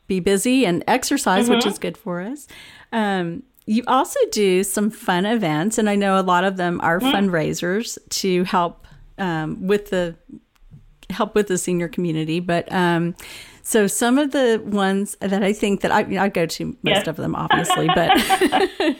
be 0.07 0.19
busy 0.19 0.65
and 0.65 0.83
exercise, 0.87 1.45
mm-hmm. 1.45 1.55
which 1.55 1.65
is 1.65 1.77
good 1.77 1.97
for 1.97 2.21
us. 2.21 2.47
Um, 2.91 3.43
you 3.65 3.83
also 3.85 4.19
do 4.31 4.63
some 4.63 4.89
fun 4.89 5.25
events, 5.25 5.77
and 5.77 5.89
I 5.89 5.95
know 5.95 6.19
a 6.19 6.23
lot 6.23 6.43
of 6.43 6.57
them 6.57 6.79
are 6.81 6.99
mm-hmm. 6.99 7.15
fundraisers 7.15 7.97
to 8.09 8.45
help 8.45 8.87
um, 9.17 9.67
with 9.67 9.89
the 9.89 10.15
help 11.09 11.35
with 11.35 11.47
the 11.47 11.57
senior 11.57 11.87
community. 11.87 12.39
But 12.39 12.71
um, 12.71 13.15
so 13.61 13.87
some 13.87 14.17
of 14.17 14.31
the 14.31 14.61
ones 14.65 15.17
that 15.19 15.43
I 15.43 15.53
think 15.53 15.81
that 15.81 15.91
I, 15.91 16.23
I 16.23 16.29
go 16.29 16.45
to 16.45 16.65
most 16.65 16.77
yes. 16.83 17.07
of 17.07 17.17
them, 17.17 17.35
obviously, 17.35 17.87
but 17.87 18.11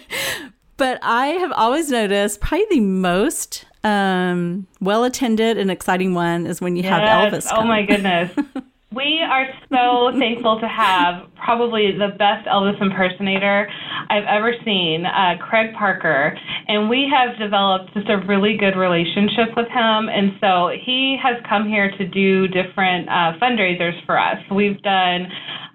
but 0.78 1.00
I 1.02 1.28
have 1.28 1.52
always 1.54 1.90
noticed 1.90 2.42
probably 2.42 2.66
the 2.70 2.80
most 2.82 3.66
um, 3.84 4.68
well 4.82 5.04
attended 5.04 5.58
and 5.58 5.72
exciting 5.72 6.14
one 6.14 6.46
is 6.46 6.62
when 6.62 6.76
you 6.76 6.84
yes. 6.84 6.92
have 6.92 7.34
Elvis. 7.34 7.50
Come. 7.50 7.64
Oh 7.64 7.68
my 7.68 7.84
goodness. 7.84 8.32
We 8.96 9.20
are 9.22 9.48
so 9.70 10.18
thankful 10.18 10.62
to 10.62 10.68
have 10.68 11.28
probably 11.36 11.92
the 11.92 12.16
best 12.18 12.48
Elvis 12.48 12.82
impersonator 12.82 13.70
I've 14.10 14.24
ever 14.24 14.54
seen, 14.64 15.06
uh, 15.06 15.36
Craig 15.42 15.74
Parker. 15.78 16.40
And 16.70 16.90
we 16.90 17.12
have 17.12 17.38
developed 17.38 17.94
just 17.94 18.08
a 18.08 18.18
really 18.26 18.56
good 18.56 18.78
relationship 18.78 19.58
with 19.58 19.68
him. 19.68 20.08
And 20.08 20.38
so 20.40 20.72
he 20.86 21.18
has 21.22 21.36
come 21.50 21.68
here 21.68 21.92
to 21.98 22.08
do 22.08 22.48
different 22.48 23.10
uh, 23.10 23.34
fundraisers 23.42 23.94
for 24.06 24.18
us. 24.18 24.38
We've 24.50 24.82
done 24.82 25.28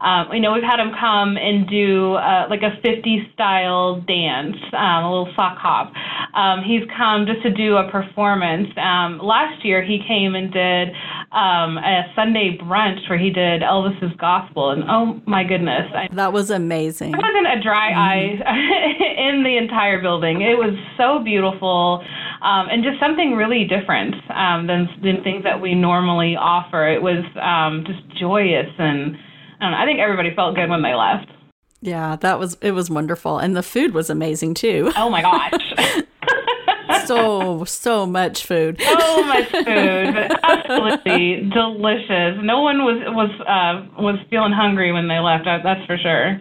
um, 0.03 0.33
you 0.33 0.41
know, 0.41 0.53
we've 0.53 0.67
had 0.67 0.81
him 0.81 0.91
come 0.99 1.37
and 1.37 1.69
do 1.69 2.15
uh, 2.15 2.47
like 2.51 2.63
a 2.63 2.75
50s 2.85 3.33
style 3.35 4.01
dance, 4.01 4.57
um, 4.73 5.05
a 5.05 5.09
little 5.09 5.33
sock 5.37 5.59
hop. 5.59 5.93
Um, 6.35 6.65
he's 6.67 6.83
come 6.97 7.25
just 7.27 7.43
to 7.43 7.51
do 7.51 7.77
a 7.77 7.89
performance. 7.89 8.69
Um, 8.77 9.21
last 9.23 9.65
year, 9.65 9.81
he 9.83 10.03
came 10.07 10.35
and 10.35 10.53
did 10.53 10.89
um, 11.31 11.79
a 11.79 12.11
Sunday 12.17 12.59
brunch 12.61 13.09
where 13.09 13.19
he 13.19 13.31
did 13.31 13.63
Elvis's 13.63 14.17
gospel, 14.19 14.71
and 14.71 14.83
oh 14.91 15.21
my 15.27 15.45
goodness, 15.45 15.87
I, 15.95 16.09
that 16.13 16.33
was 16.33 16.51
amazing. 16.51 17.13
There 17.13 17.21
wasn't 17.21 17.47
a 17.47 17.63
dry 17.63 17.93
mm-hmm. 17.93 18.43
eye 18.43 19.29
in 19.29 19.45
the 19.45 19.57
entire 19.57 20.03
building. 20.03 20.43
It 20.43 20.59
was 20.59 20.75
so 20.97 21.23
beautiful. 21.23 22.05
Um, 22.43 22.67
and 22.71 22.83
just 22.83 22.99
something 22.99 23.37
really 23.37 23.65
different 23.71 24.17
um, 24.35 24.67
than, 24.67 24.89
than 25.01 25.23
things 25.23 25.45
that 25.45 25.61
we 25.61 25.77
normally 25.77 26.35
offer. 26.35 26.89
It 26.89 27.01
was 27.01 27.23
um, 27.41 27.85
just 27.87 28.03
joyous 28.19 28.67
and 28.79 29.17
I 29.63 29.85
think 29.85 30.01
everybody 30.01 30.35
felt 30.35 30.55
good 30.55 30.69
when 30.69 30.83
they 30.83 30.95
left. 30.95 31.31
Yeah, 31.81 32.17
that 32.17 32.39
was 32.39 32.57
it 32.61 32.73
was 32.73 32.89
wonderful, 32.91 33.39
and 33.39 33.57
the 33.57 33.63
food 33.63 33.93
was 33.93 34.09
amazing 34.09 34.55
too. 34.55 34.93
Oh 34.97 35.11
my 35.11 35.23
gosh. 35.23 36.05
so 37.07 37.65
so 37.65 38.07
much 38.07 38.47
food. 38.47 38.81
So 38.81 39.23
much 39.25 39.49
food, 39.51 39.67
absolutely 40.45 41.51
delicious. 41.53 42.39
No 42.43 42.63
one 42.63 42.85
was 42.85 43.03
was 43.09 43.31
uh, 43.41 44.01
was 44.01 44.19
feeling 44.31 44.53
hungry 44.53 44.93
when 44.93 45.09
they 45.09 45.19
left. 45.19 45.45
That's 45.45 45.85
for 45.87 45.99
sure. 45.99 46.41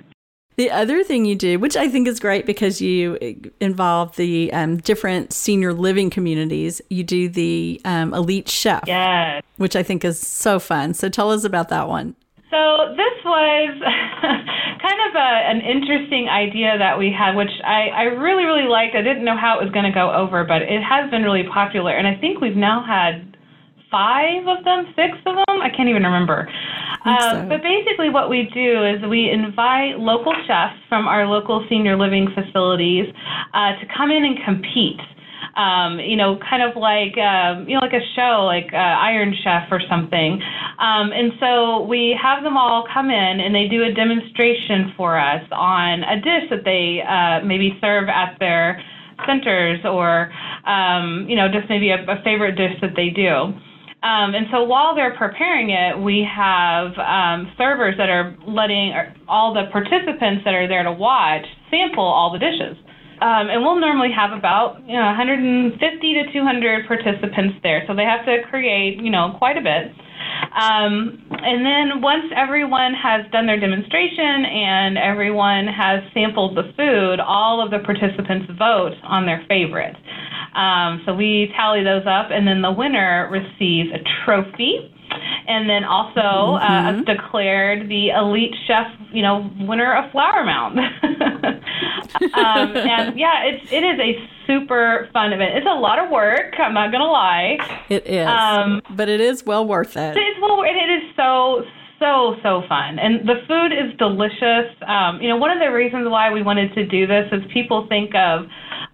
The 0.58 0.70
other 0.70 1.04
thing 1.04 1.26
you 1.26 1.36
do, 1.36 1.58
which 1.58 1.76
I 1.76 1.90
think 1.90 2.08
is 2.08 2.20
great 2.20 2.46
because 2.46 2.82
you 2.82 3.18
involve 3.60 4.16
the 4.18 4.52
um, 4.54 4.78
different 4.78 5.34
senior 5.34 5.74
living 5.74 6.10
communities, 6.10 6.82
you 6.90 7.04
do 7.04 7.30
the 7.30 7.82
um, 7.86 8.14
elite 8.14 8.50
chef. 8.50 8.84
Yes. 8.86 9.42
Which 9.58 9.76
I 9.76 9.82
think 9.82 10.04
is 10.04 10.20
so 10.20 10.60
fun. 10.60 10.94
So 10.94 11.10
tell 11.10 11.32
us 11.32 11.46
about 11.46 11.70
that 11.70 11.88
one. 11.88 12.16
So 12.52 12.92
this 13.00 13.16
was 13.24 13.72
kind 14.84 15.00
of 15.08 15.16
a, 15.16 15.30
an 15.48 15.64
interesting 15.64 16.28
idea 16.28 16.76
that 16.78 17.00
we 17.00 17.08
had, 17.08 17.34
which 17.40 17.52
I, 17.64 17.88
I 17.96 18.04
really, 18.20 18.44
really 18.44 18.68
liked. 18.68 18.94
I 18.94 19.02
didn't 19.02 19.24
know 19.24 19.40
how 19.40 19.58
it 19.58 19.64
was 19.64 19.72
going 19.72 19.88
to 19.88 19.96
go 19.96 20.12
over, 20.12 20.44
but 20.44 20.62
it 20.62 20.84
has 20.84 21.10
been 21.10 21.24
really 21.24 21.48
popular. 21.48 21.96
And 21.96 22.06
I 22.06 22.20
think 22.20 22.44
we've 22.44 22.60
now 22.60 22.84
had 22.84 23.32
five 23.88 24.44
of 24.52 24.64
them, 24.68 24.92
six 25.00 25.16
of 25.26 25.40
them. 25.40 25.64
I 25.64 25.72
can't 25.72 25.88
even 25.88 26.04
remember. 26.04 26.52
Um, 27.08 27.48
so. 27.48 27.56
But 27.56 27.64
basically, 27.64 28.12
what 28.12 28.30
we 28.30 28.52
do 28.54 28.84
is 28.84 29.00
we 29.08 29.32
invite 29.32 30.00
local 30.00 30.36
chefs 30.44 30.76
from 30.92 31.08
our 31.08 31.28
local 31.28 31.66
senior 31.72 31.96
living 31.96 32.28
facilities 32.36 33.08
uh, 33.56 33.80
to 33.80 33.86
come 33.96 34.12
in 34.12 34.28
and 34.28 34.36
compete 34.44 35.00
um, 35.56 36.00
you 36.00 36.16
know, 36.16 36.38
kind 36.38 36.64
of 36.64 36.76
like 36.76 37.18
um, 37.18 37.68
you 37.68 37.76
know, 37.76 37.82
like 37.82 37.94
a 37.94 38.06
show, 38.16 38.44
like 38.46 38.74
uh, 38.74 38.78
Iron 38.78 39.36
Chef 39.44 39.68
or 39.72 39.82
something. 39.90 40.42
Um, 40.80 41.12
and 41.12 41.34
so 41.40 41.84
we 41.86 42.18
have 42.22 42.44
them 42.44 42.58
all 42.58 42.86
come 42.92 43.10
in 43.10 43.40
and 43.40 43.54
they 43.54 43.68
do 43.68 43.84
a 43.84 43.94
demonstration 43.94 44.94
for 44.96 45.20
us 45.20 45.44
on 45.52 46.04
a 46.04 46.16
dish 46.22 46.50
that 46.50 46.64
they 46.64 47.04
uh, 47.04 47.46
maybe 47.46 47.78
serve 47.82 48.10
at 48.10 48.38
their 48.40 48.82
centers 49.28 49.80
or 49.86 50.32
um, 50.66 51.26
you 51.28 51.36
know, 51.36 51.48
just 51.48 51.70
maybe 51.70 51.90
a, 51.90 52.02
a 52.04 52.22
favorite 52.24 52.56
dish 52.56 52.80
that 52.82 52.96
they 52.96 53.10
do. 53.10 53.54
Um, 54.04 54.34
and 54.34 54.48
so 54.52 54.64
while 54.64 54.96
they're 54.96 55.16
preparing 55.16 55.70
it, 55.70 55.98
we 55.98 56.26
have 56.26 56.98
um, 56.98 57.52
servers 57.56 57.96
that 57.98 58.10
are 58.10 58.36
letting 58.48 58.94
all 59.28 59.54
the 59.54 59.70
participants 59.72 60.42
that 60.44 60.56
are 60.56 60.68
there 60.68 60.82
to 60.84 60.92
watch 60.92 61.46
sample 61.70 62.04
all 62.04 62.34
the 62.34 62.40
dishes. 62.40 62.78
Um, 63.22 63.54
and 63.54 63.62
we'll 63.62 63.80
normally 63.80 64.12
have 64.12 64.36
about 64.36 64.82
you 64.88 64.98
know 64.98 65.06
150 65.06 65.78
to 65.78 66.34
200 66.34 66.88
participants 66.88 67.56
there, 67.62 67.84
so 67.88 67.94
they 67.96 68.04
have 68.04 68.26
to 68.26 68.42
create 68.50 68.98
you 69.02 69.12
know 69.12 69.36
quite 69.38 69.58
a 69.58 69.62
bit. 69.62 69.94
Um, 70.58 71.22
and 71.30 71.64
then 71.64 72.02
once 72.02 72.26
everyone 72.36 72.94
has 72.94 73.30
done 73.32 73.46
their 73.46 73.60
demonstration 73.60 74.46
and 74.46 74.98
everyone 74.98 75.68
has 75.68 76.02
sampled 76.14 76.58
the 76.58 76.74
food, 76.76 77.20
all 77.20 77.64
of 77.64 77.70
the 77.70 77.80
participants 77.80 78.52
vote 78.58 78.94
on 79.04 79.26
their 79.26 79.46
favorite. 79.48 79.96
Um, 80.56 81.04
so 81.06 81.14
we 81.14 81.54
tally 81.56 81.84
those 81.84 82.06
up, 82.08 82.32
and 82.32 82.48
then 82.48 82.62
the 82.62 82.72
winner 82.72 83.30
receives 83.32 83.90
a 83.94 84.02
trophy 84.26 84.92
and 85.48 85.70
then 85.70 85.84
also 85.84 86.56
uh, 86.56 86.60
mm-hmm. 86.62 87.00
uh, 87.02 87.14
declared 87.14 87.90
the 87.90 88.10
elite 88.10 88.56
chef, 88.68 88.88
you 89.12 89.22
know, 89.22 89.50
winner 89.60 89.96
of 89.96 90.12
Flower 90.12 90.44
Mound. 90.44 90.80
um, 92.34 92.76
and 92.76 93.20
yeah, 93.20 93.44
it's 93.46 93.72
it 93.72 93.84
is 93.84 94.00
a 94.00 94.30
super 94.48 95.10
fun 95.14 95.34
event. 95.34 95.58
It's 95.58 95.68
a 95.68 95.80
lot 95.80 96.00
of 96.00 96.10
work. 96.10 96.56
I'm 96.60 96.74
not 96.74 96.92
gonna 96.92 97.06
lie. 97.06 97.58
It 97.90 98.06
is, 98.08 98.28
um, 98.28 98.82
but 98.92 99.10
it 99.10 99.22
is 99.22 99.46
well 99.46 99.66
worth 99.66 99.98
it. 99.98 100.18
It's 100.18 100.42
well, 100.42 100.64
and 100.64 100.78
it 100.78 101.04
is 101.04 101.16
so 101.16 101.64
so 102.00 102.36
so 102.44 102.64
fun, 102.68 103.00
and 103.00 103.28
the 103.28 103.42
food 103.48 103.72
is 103.72 103.98
delicious. 103.98 104.74
Um, 104.88 105.22
you 105.22 105.30
know, 105.30 105.38
one 105.38 105.52
of 105.52 105.60
the 105.60 105.72
reasons 105.72 106.10
why 106.10 106.32
we 106.32 106.42
wanted 106.42 106.74
to 106.76 106.86
do 106.86 107.08
this 107.08 107.28
is 107.32 107.42
people 107.52 107.88
think 107.88 108.16
of 108.16 108.48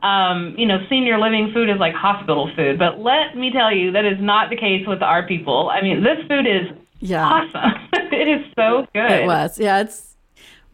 um, 0.04 0.54
you 0.58 0.66
know, 0.66 0.78
senior 0.90 1.20
living 1.20 1.52
food 1.54 1.70
is 1.70 1.78
like 1.80 1.94
hospital 1.94 2.52
food. 2.56 2.78
But 2.78 3.00
let 3.00 3.36
me 3.36 3.52
tell 3.52 3.74
you, 3.74 3.92
that 3.94 4.06
is 4.06 4.18
not 4.20 4.50
the 4.50 4.56
case 4.56 4.86
with 4.88 5.02
our 5.02 5.26
people. 5.28 5.70
I 5.70 5.82
mean, 5.82 6.04
this 6.04 6.20
food 6.28 6.46
is 6.46 6.68
yeah. 7.00 7.26
awesome. 7.26 7.90
it 8.12 8.28
is 8.28 8.46
so 8.56 8.86
good. 8.94 9.12
It 9.12 9.26
was. 9.26 9.60
Yeah, 9.60 9.82
it's 9.82 10.07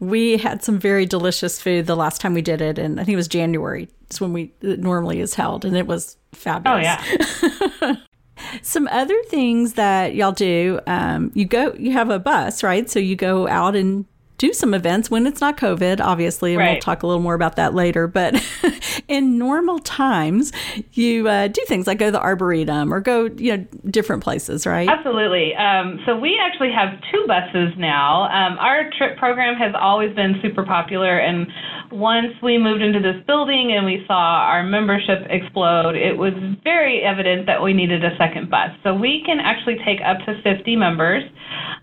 we 0.08 0.36
had 0.36 0.62
some 0.62 0.78
very 0.78 1.06
delicious 1.06 1.60
food 1.60 1.86
the 1.86 1.96
last 1.96 2.20
time 2.20 2.34
we 2.34 2.42
did 2.42 2.60
it, 2.60 2.78
and 2.78 3.00
I 3.00 3.04
think 3.04 3.14
it 3.14 3.16
was 3.16 3.28
January. 3.28 3.88
It's 4.04 4.20
when 4.20 4.32
we 4.32 4.52
it 4.60 4.80
normally 4.80 5.20
is 5.20 5.34
held, 5.34 5.64
and 5.64 5.76
it 5.76 5.86
was 5.86 6.16
fabulous. 6.32 6.76
Oh 6.76 6.80
yeah. 6.80 7.96
some 8.62 8.88
other 8.88 9.20
things 9.24 9.74
that 9.74 10.14
y'all 10.14 10.32
do, 10.32 10.80
um, 10.86 11.30
you 11.34 11.44
go, 11.44 11.72
you 11.74 11.92
have 11.92 12.10
a 12.10 12.18
bus, 12.18 12.62
right? 12.62 12.88
So 12.88 12.98
you 12.98 13.16
go 13.16 13.48
out 13.48 13.76
and 13.76 14.04
do 14.38 14.52
some 14.52 14.74
events 14.74 15.10
when 15.10 15.26
it's 15.26 15.40
not 15.40 15.56
COVID, 15.56 16.00
obviously, 16.00 16.54
and 16.54 16.58
right. 16.60 16.72
we'll 16.72 16.80
talk 16.80 17.02
a 17.02 17.06
little 17.06 17.22
more 17.22 17.34
about 17.34 17.56
that 17.56 17.74
later. 17.74 18.06
But 18.06 18.34
in 19.08 19.38
normal 19.38 19.78
times, 19.78 20.52
you 20.92 21.28
uh, 21.28 21.48
do 21.48 21.62
things 21.68 21.86
like 21.86 21.98
go 21.98 22.06
to 22.06 22.12
the 22.12 22.20
Arboretum 22.20 22.92
or 22.92 23.00
go, 23.00 23.30
you 23.36 23.56
know, 23.56 23.66
different 23.90 24.24
places, 24.24 24.66
right? 24.66 24.88
Absolutely. 24.88 25.54
Um, 25.54 26.00
so 26.04 26.16
we 26.16 26.38
actually 26.40 26.72
have 26.72 26.98
two 27.12 27.24
buses 27.28 27.74
now. 27.78 28.24
Um, 28.24 28.58
our 28.58 28.90
trip 28.98 29.16
program 29.18 29.56
has 29.56 29.72
always 29.78 30.14
been 30.16 30.34
super 30.42 30.64
popular, 30.64 31.18
and 31.18 31.46
once 31.92 32.34
we 32.42 32.58
moved 32.58 32.82
into 32.82 32.98
this 32.98 33.22
building 33.26 33.72
and 33.76 33.86
we 33.86 34.04
saw 34.06 34.50
our 34.50 34.64
membership 34.64 35.26
explode, 35.30 35.94
it 35.94 36.18
was 36.18 36.32
very 36.64 37.02
evident 37.02 37.46
that 37.46 37.62
we 37.62 37.72
needed 37.72 38.04
a 38.04 38.16
second 38.18 38.50
bus. 38.50 38.70
So 38.82 38.94
we 38.94 39.22
can 39.24 39.38
actually 39.38 39.76
take 39.84 40.00
up 40.04 40.18
to 40.26 40.42
50 40.42 40.74
members 40.74 41.22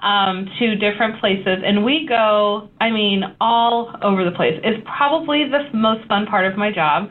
um, 0.02 0.50
to 0.60 0.76
different 0.76 1.20
places, 1.22 1.64
and 1.64 1.86
we 1.86 2.06
go, 2.08 2.41
I 2.80 2.90
mean, 2.90 3.24
all 3.40 3.96
over 4.02 4.24
the 4.24 4.32
place. 4.32 4.60
It's 4.64 4.82
probably 4.86 5.48
the 5.50 5.64
most 5.74 6.08
fun 6.08 6.26
part 6.26 6.46
of 6.46 6.58
my 6.58 6.72
job. 6.72 7.10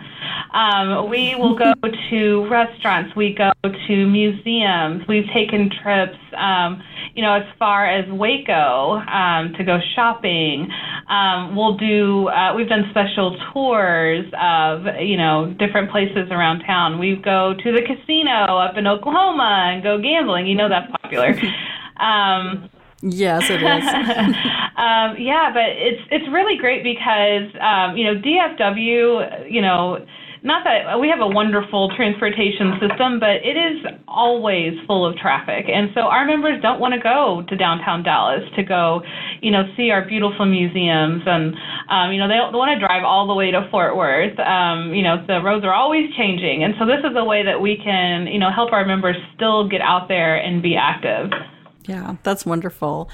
Um, 0.53 1.09
we 1.09 1.35
will 1.37 1.57
go 1.57 1.73
to 2.11 2.49
restaurants, 2.49 3.15
we 3.17 3.35
go 3.35 3.53
to 3.63 4.07
museums, 4.07 5.03
we've 5.09 5.29
taken 5.33 5.71
trips. 5.83 6.19
Um, 6.37 6.83
you 7.15 7.23
know, 7.23 7.35
as 7.35 7.45
far 7.59 7.87
as 7.87 8.09
Waco 8.11 9.03
um, 9.13 9.53
to 9.59 9.65
go 9.65 9.79
shopping. 9.95 10.69
Um, 11.09 11.57
we'll 11.57 11.77
do. 11.77 12.29
Uh, 12.29 12.55
we've 12.55 12.69
done 12.69 12.85
special 12.91 13.37
tours 13.53 14.25
of 14.41 14.87
you 15.01 15.17
know 15.17 15.55
different 15.59 15.91
places 15.91 16.29
around 16.31 16.61
town. 16.61 16.99
We 16.99 17.17
go 17.17 17.55
to 17.55 17.73
the 17.73 17.83
casino 17.83 18.59
up 18.59 18.77
in 18.77 18.87
Oklahoma 18.87 19.73
and 19.73 19.83
go 19.83 20.01
gambling. 20.01 20.47
You 20.47 20.55
know 20.55 20.69
that's 20.69 20.91
popular. 21.03 21.35
Um, 22.01 22.71
Yes, 23.03 23.49
it 23.49 23.63
is. 23.63 23.65
um, 24.77 25.17
yeah, 25.19 25.51
but 25.53 25.73
it's 25.73 26.03
it's 26.11 26.27
really 26.33 26.57
great 26.59 26.83
because 26.85 27.49
um, 27.61 27.97
you 27.97 28.05
know 28.05 28.21
DFW, 28.21 29.51
you 29.51 29.63
know, 29.63 30.05
not 30.43 30.65
that 30.65 31.01
we 31.01 31.09
have 31.09 31.21
a 31.21 31.27
wonderful 31.27 31.91
transportation 31.97 32.77
system, 32.81 33.21
but 33.21 33.41
it 33.45 33.57
is 33.57 33.85
always 34.07 34.75
full 34.87 35.07
of 35.07 35.17
traffic, 35.17 35.65
and 35.73 35.91
so 35.95 36.03
our 36.03 36.27
members 36.27 36.61
don't 36.61 36.79
want 36.79 36.93
to 36.93 37.01
go 37.01 37.43
to 37.49 37.57
downtown 37.57 38.03
Dallas 38.03 38.45
to 38.57 38.63
go, 38.63 39.01
you 39.41 39.51
know, 39.51 39.65
see 39.77 39.91
our 39.91 40.05
beautiful 40.05 40.45
museums, 40.45 41.23
and 41.25 41.55
um, 41.89 42.13
you 42.13 42.19
know 42.21 42.29
they 42.29 42.37
don't 42.37 42.53
want 42.53 42.79
to 42.79 42.85
drive 42.85 43.05
all 43.05 43.27
the 43.27 43.35
way 43.35 43.51
to 43.51 43.67
Fort 43.71 43.97
Worth. 43.97 44.39
Um, 44.39 44.93
you 44.93 45.03
know, 45.03 45.25
the 45.27 45.41
roads 45.41 45.65
are 45.65 45.75
always 45.75 46.13
changing, 46.19 46.65
and 46.65 46.75
so 46.79 46.85
this 46.85 47.01
is 47.01 47.17
a 47.17 47.25
way 47.25 47.45
that 47.45 47.61
we 47.63 47.81
can, 47.83 48.27
you 48.27 48.39
know, 48.39 48.53
help 48.53 48.73
our 48.73 48.85
members 48.85 49.17
still 49.37 49.69
get 49.69 49.81
out 49.81 50.09
there 50.09 50.37
and 50.37 50.63
be 50.63 50.77
active. 50.77 51.33
Yeah, 51.91 52.17
that's 52.23 52.47
wonderful. 52.47 53.11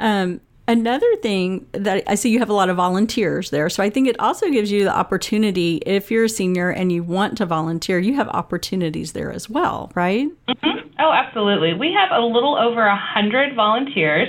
Um, 0.00 0.40
another 0.66 1.06
thing 1.22 1.66
that 1.72 2.02
I 2.08 2.16
see 2.16 2.30
you 2.30 2.40
have 2.40 2.50
a 2.50 2.54
lot 2.54 2.68
of 2.68 2.76
volunteers 2.76 3.50
there. 3.50 3.68
So 3.70 3.84
I 3.84 3.90
think 3.90 4.08
it 4.08 4.18
also 4.18 4.50
gives 4.50 4.72
you 4.72 4.82
the 4.82 4.94
opportunity, 4.94 5.76
if 5.86 6.10
you're 6.10 6.24
a 6.24 6.28
senior 6.28 6.70
and 6.70 6.90
you 6.90 7.04
want 7.04 7.38
to 7.38 7.46
volunteer, 7.46 8.00
you 8.00 8.14
have 8.16 8.28
opportunities 8.28 9.12
there 9.12 9.30
as 9.30 9.48
well, 9.48 9.92
right? 9.94 10.28
Mm-hmm. 10.48 10.88
Oh, 10.98 11.12
absolutely. 11.12 11.72
We 11.74 11.92
have 11.92 12.10
a 12.10 12.24
little 12.24 12.56
over 12.56 12.84
a 12.84 12.96
hundred 12.96 13.54
volunteers, 13.54 14.28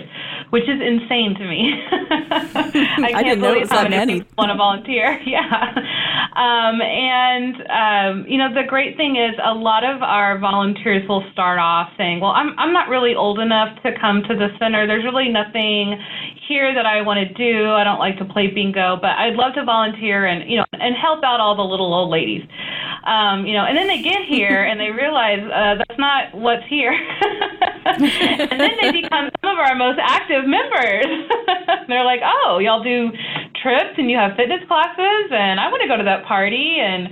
which 0.49 0.63
is 0.63 0.79
insane 0.81 1.35
to 1.35 1.45
me. 1.47 1.73
I 1.91 3.11
can't 3.11 3.15
I 3.15 3.35
believe 3.35 3.69
how 3.69 3.87
many 3.87 4.21
people 4.21 4.33
want 4.37 4.51
to 4.51 4.57
volunteer. 4.57 5.19
Yeah. 5.27 5.75
Um, 6.37 6.81
and, 6.81 7.55
um, 7.67 8.27
you 8.27 8.37
know, 8.37 8.53
the 8.53 8.63
great 8.67 8.95
thing 8.95 9.17
is 9.17 9.33
a 9.43 9.53
lot 9.53 9.83
of 9.83 10.01
our 10.03 10.37
volunteers 10.37 11.07
will 11.09 11.25
start 11.33 11.57
off 11.59 11.89
saying, 11.97 12.21
well, 12.21 12.31
I'm, 12.31 12.57
I'm 12.59 12.71
not 12.71 12.89
really 12.89 13.15
old 13.15 13.39
enough 13.39 13.81
to 13.81 13.91
come 13.99 14.21
to 14.23 14.35
the 14.35 14.49
center. 14.59 14.85
There's 14.85 15.03
really 15.03 15.29
nothing 15.29 15.99
here 16.47 16.73
that 16.73 16.85
I 16.85 17.01
want 17.01 17.19
to 17.19 17.33
do. 17.33 17.71
I 17.71 17.83
don't 17.83 17.99
like 17.99 18.17
to 18.19 18.25
play 18.25 18.47
bingo, 18.47 18.97
but 19.01 19.11
I'd 19.11 19.35
love 19.35 19.53
to 19.55 19.63
volunteer 19.63 20.25
and, 20.25 20.49
you 20.49 20.57
know, 20.57 20.65
and 20.73 20.95
help 20.95 21.23
out 21.23 21.39
all 21.39 21.55
the 21.55 21.63
little 21.63 21.93
old 21.93 22.09
ladies. 22.09 22.43
Um, 23.05 23.45
you 23.45 23.53
know, 23.53 23.63
and 23.63 23.77
then 23.77 23.87
they 23.87 24.01
get 24.01 24.25
here 24.27 24.63
and 24.63 24.79
they 24.79 24.91
realize 24.91 25.39
uh, 25.39 25.75
that's 25.79 25.99
not 25.99 26.35
what's 26.35 26.67
here. 26.67 26.91
and 27.85 28.59
then 28.59 28.71
they 28.81 28.91
become 28.91 29.29
some 29.41 29.51
of 29.51 29.59
our 29.59 29.75
most 29.75 29.99
active 30.01 30.45
members. 30.45 31.07
They're 31.87 32.03
like, 32.03 32.19
oh, 32.23 32.59
y'all 32.59 32.83
do 32.83 33.11
trips 33.63 33.95
and 33.97 34.11
you 34.11 34.17
have 34.17 34.35
fitness 34.35 34.61
classes, 34.67 35.31
and 35.31 35.59
I 35.59 35.69
want 35.69 35.81
to 35.81 35.87
go 35.87 35.97
to 35.97 36.03
that 36.03 36.25
party 36.25 36.77
and 36.79 37.07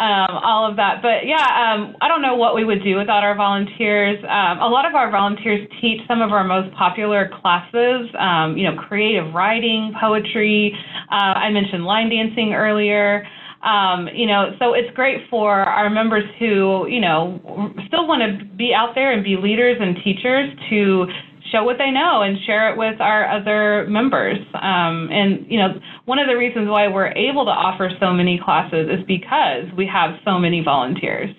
um, 0.00 0.40
all 0.40 0.68
of 0.68 0.76
that. 0.76 1.02
But 1.02 1.26
yeah, 1.26 1.44
um, 1.44 1.96
I 2.00 2.08
don't 2.08 2.22
know 2.22 2.36
what 2.36 2.54
we 2.54 2.64
would 2.64 2.82
do 2.82 2.96
without 2.96 3.24
our 3.24 3.34
volunteers. 3.34 4.18
Um, 4.24 4.58
a 4.58 4.68
lot 4.68 4.86
of 4.86 4.94
our 4.94 5.10
volunteers 5.10 5.68
teach 5.80 6.00
some 6.08 6.22
of 6.22 6.32
our 6.32 6.44
most 6.44 6.74
popular 6.74 7.30
classes, 7.40 8.08
um, 8.18 8.56
you 8.56 8.64
know, 8.64 8.69
creative 8.76 9.34
writing, 9.34 9.92
poetry. 10.00 10.76
Uh, 11.10 11.14
I 11.14 11.50
mentioned 11.50 11.84
line 11.84 12.10
dancing 12.10 12.54
earlier. 12.54 13.26
Um, 13.62 14.08
you 14.14 14.26
know, 14.26 14.56
so 14.58 14.72
it's 14.72 14.90
great 14.94 15.28
for 15.28 15.52
our 15.52 15.90
members 15.90 16.24
who, 16.38 16.86
you 16.88 17.00
know, 17.00 17.40
still 17.88 18.08
want 18.08 18.22
to 18.22 18.44
be 18.56 18.72
out 18.74 18.94
there 18.94 19.12
and 19.12 19.22
be 19.22 19.36
leaders 19.36 19.76
and 19.80 19.96
teachers 20.02 20.50
to 20.70 21.06
show 21.52 21.64
what 21.64 21.76
they 21.76 21.90
know 21.90 22.22
and 22.22 22.38
share 22.46 22.72
it 22.72 22.78
with 22.78 23.00
our 23.00 23.28
other 23.28 23.86
members. 23.88 24.38
Um, 24.54 25.10
and, 25.10 25.44
you 25.50 25.58
know, 25.58 25.78
one 26.06 26.18
of 26.18 26.26
the 26.26 26.36
reasons 26.36 26.68
why 26.68 26.88
we're 26.88 27.12
able 27.12 27.44
to 27.44 27.50
offer 27.50 27.90
so 28.00 28.12
many 28.12 28.40
classes 28.42 28.88
is 28.88 29.04
because 29.06 29.64
we 29.76 29.86
have 29.86 30.18
so 30.24 30.38
many 30.38 30.62
volunteers. 30.62 31.30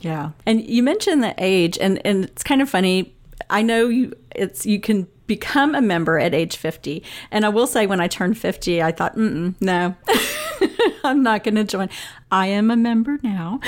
Yeah. 0.00 0.30
And 0.44 0.68
you 0.68 0.82
mentioned 0.82 1.22
the 1.22 1.34
age, 1.38 1.78
and, 1.80 2.04
and 2.04 2.24
it's 2.24 2.42
kind 2.42 2.60
of 2.60 2.68
funny. 2.68 3.14
I 3.48 3.62
know 3.62 3.88
you 3.88 4.12
it's 4.34 4.66
you 4.66 4.80
can 4.80 5.06
become 5.26 5.74
a 5.74 5.80
member 5.80 6.18
at 6.18 6.34
age 6.34 6.56
50. 6.56 7.02
And 7.30 7.44
I 7.44 7.48
will 7.48 7.66
say 7.66 7.86
when 7.86 8.00
I 8.00 8.08
turned 8.08 8.38
50, 8.38 8.82
I 8.82 8.92
thought, 8.92 9.16
no. 9.16 9.94
I'm 11.04 11.22
not 11.22 11.44
going 11.44 11.56
to 11.56 11.64
join. 11.64 11.88
I 12.30 12.46
am 12.46 12.70
a 12.70 12.76
member 12.76 13.18
now. 13.22 13.60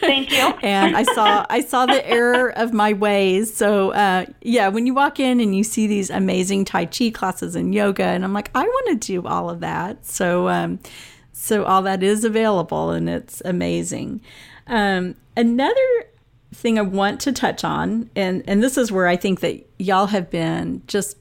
Thank 0.00 0.30
you. 0.32 0.38
and 0.62 0.96
I 0.96 1.02
saw 1.02 1.46
I 1.48 1.60
saw 1.60 1.86
the 1.86 2.06
error 2.06 2.50
of 2.50 2.72
my 2.72 2.92
ways. 2.92 3.54
So 3.54 3.90
uh, 3.92 4.26
yeah, 4.42 4.68
when 4.68 4.86
you 4.86 4.94
walk 4.94 5.18
in 5.18 5.40
and 5.40 5.56
you 5.56 5.64
see 5.64 5.86
these 5.86 6.10
amazing 6.10 6.64
Tai 6.66 6.86
Chi 6.86 7.10
classes 7.10 7.56
and 7.56 7.74
yoga, 7.74 8.04
and 8.04 8.24
I'm 8.24 8.32
like, 8.32 8.50
I 8.54 8.62
want 8.62 9.00
to 9.00 9.12
do 9.12 9.26
all 9.26 9.50
of 9.50 9.60
that. 9.60 10.06
So 10.06 10.48
um, 10.48 10.78
so 11.32 11.64
all 11.64 11.82
that 11.82 12.02
is 12.02 12.24
available, 12.24 12.90
and 12.90 13.08
it's 13.08 13.42
amazing. 13.44 14.20
Um, 14.66 15.16
another 15.36 16.06
thing 16.52 16.78
I 16.78 16.82
want 16.82 17.20
to 17.22 17.32
touch 17.32 17.64
on, 17.64 18.10
and 18.16 18.42
and 18.46 18.62
this 18.62 18.76
is 18.76 18.90
where 18.90 19.06
I 19.06 19.16
think 19.16 19.40
that 19.40 19.64
y'all 19.78 20.06
have 20.06 20.30
been 20.30 20.82
just 20.86 21.16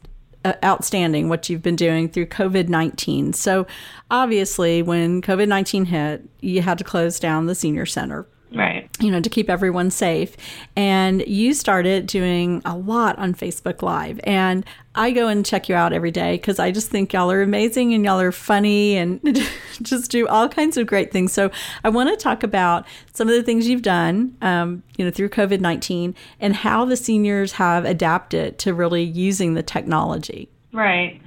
uh, 0.45 0.53
outstanding 0.63 1.29
what 1.29 1.49
you've 1.49 1.61
been 1.61 1.75
doing 1.75 2.09
through 2.09 2.27
COVID 2.27 2.69
19. 2.69 3.33
So, 3.33 3.67
obviously, 4.09 4.81
when 4.81 5.21
COVID 5.21 5.47
19 5.47 5.85
hit, 5.85 6.27
you 6.41 6.61
had 6.61 6.77
to 6.77 6.83
close 6.83 7.19
down 7.19 7.45
the 7.45 7.55
senior 7.55 7.85
center 7.85 8.25
Right. 8.53 8.89
You 8.99 9.11
know, 9.11 9.21
to 9.21 9.29
keep 9.29 9.49
everyone 9.49 9.91
safe. 9.91 10.35
And 10.75 11.21
you 11.27 11.53
started 11.53 12.07
doing 12.07 12.61
a 12.65 12.75
lot 12.75 13.17
on 13.19 13.35
Facebook 13.35 13.81
Live. 13.83 14.19
And 14.23 14.65
I 14.95 15.11
go 15.11 15.27
and 15.27 15.45
check 15.45 15.69
you 15.69 15.75
out 15.75 15.93
every 15.93 16.09
day 16.09 16.33
because 16.33 16.57
I 16.57 16.71
just 16.71 16.89
think 16.89 17.13
y'all 17.13 17.31
are 17.31 17.43
amazing 17.43 17.93
and 17.93 18.03
y'all 18.03 18.19
are 18.19 18.31
funny 18.31 18.97
and 18.97 19.21
just 19.83 20.09
do 20.09 20.27
all 20.27 20.49
kinds 20.49 20.77
of 20.77 20.87
great 20.87 21.11
things. 21.11 21.31
So 21.31 21.51
I 21.83 21.89
want 21.89 22.09
to 22.09 22.17
talk 22.17 22.43
about 22.43 22.87
some 23.13 23.27
of 23.27 23.35
the 23.35 23.43
things 23.43 23.67
you've 23.67 23.83
done, 23.83 24.35
um, 24.41 24.81
you 24.97 25.05
know, 25.05 25.11
through 25.11 25.29
COVID 25.29 25.59
19 25.59 26.15
and 26.39 26.55
how 26.55 26.85
the 26.85 26.97
seniors 26.97 27.53
have 27.53 27.85
adapted 27.85 28.57
to 28.59 28.73
really 28.73 29.03
using 29.03 29.53
the 29.53 29.63
technology. 29.63 30.49
Right. 30.73 31.21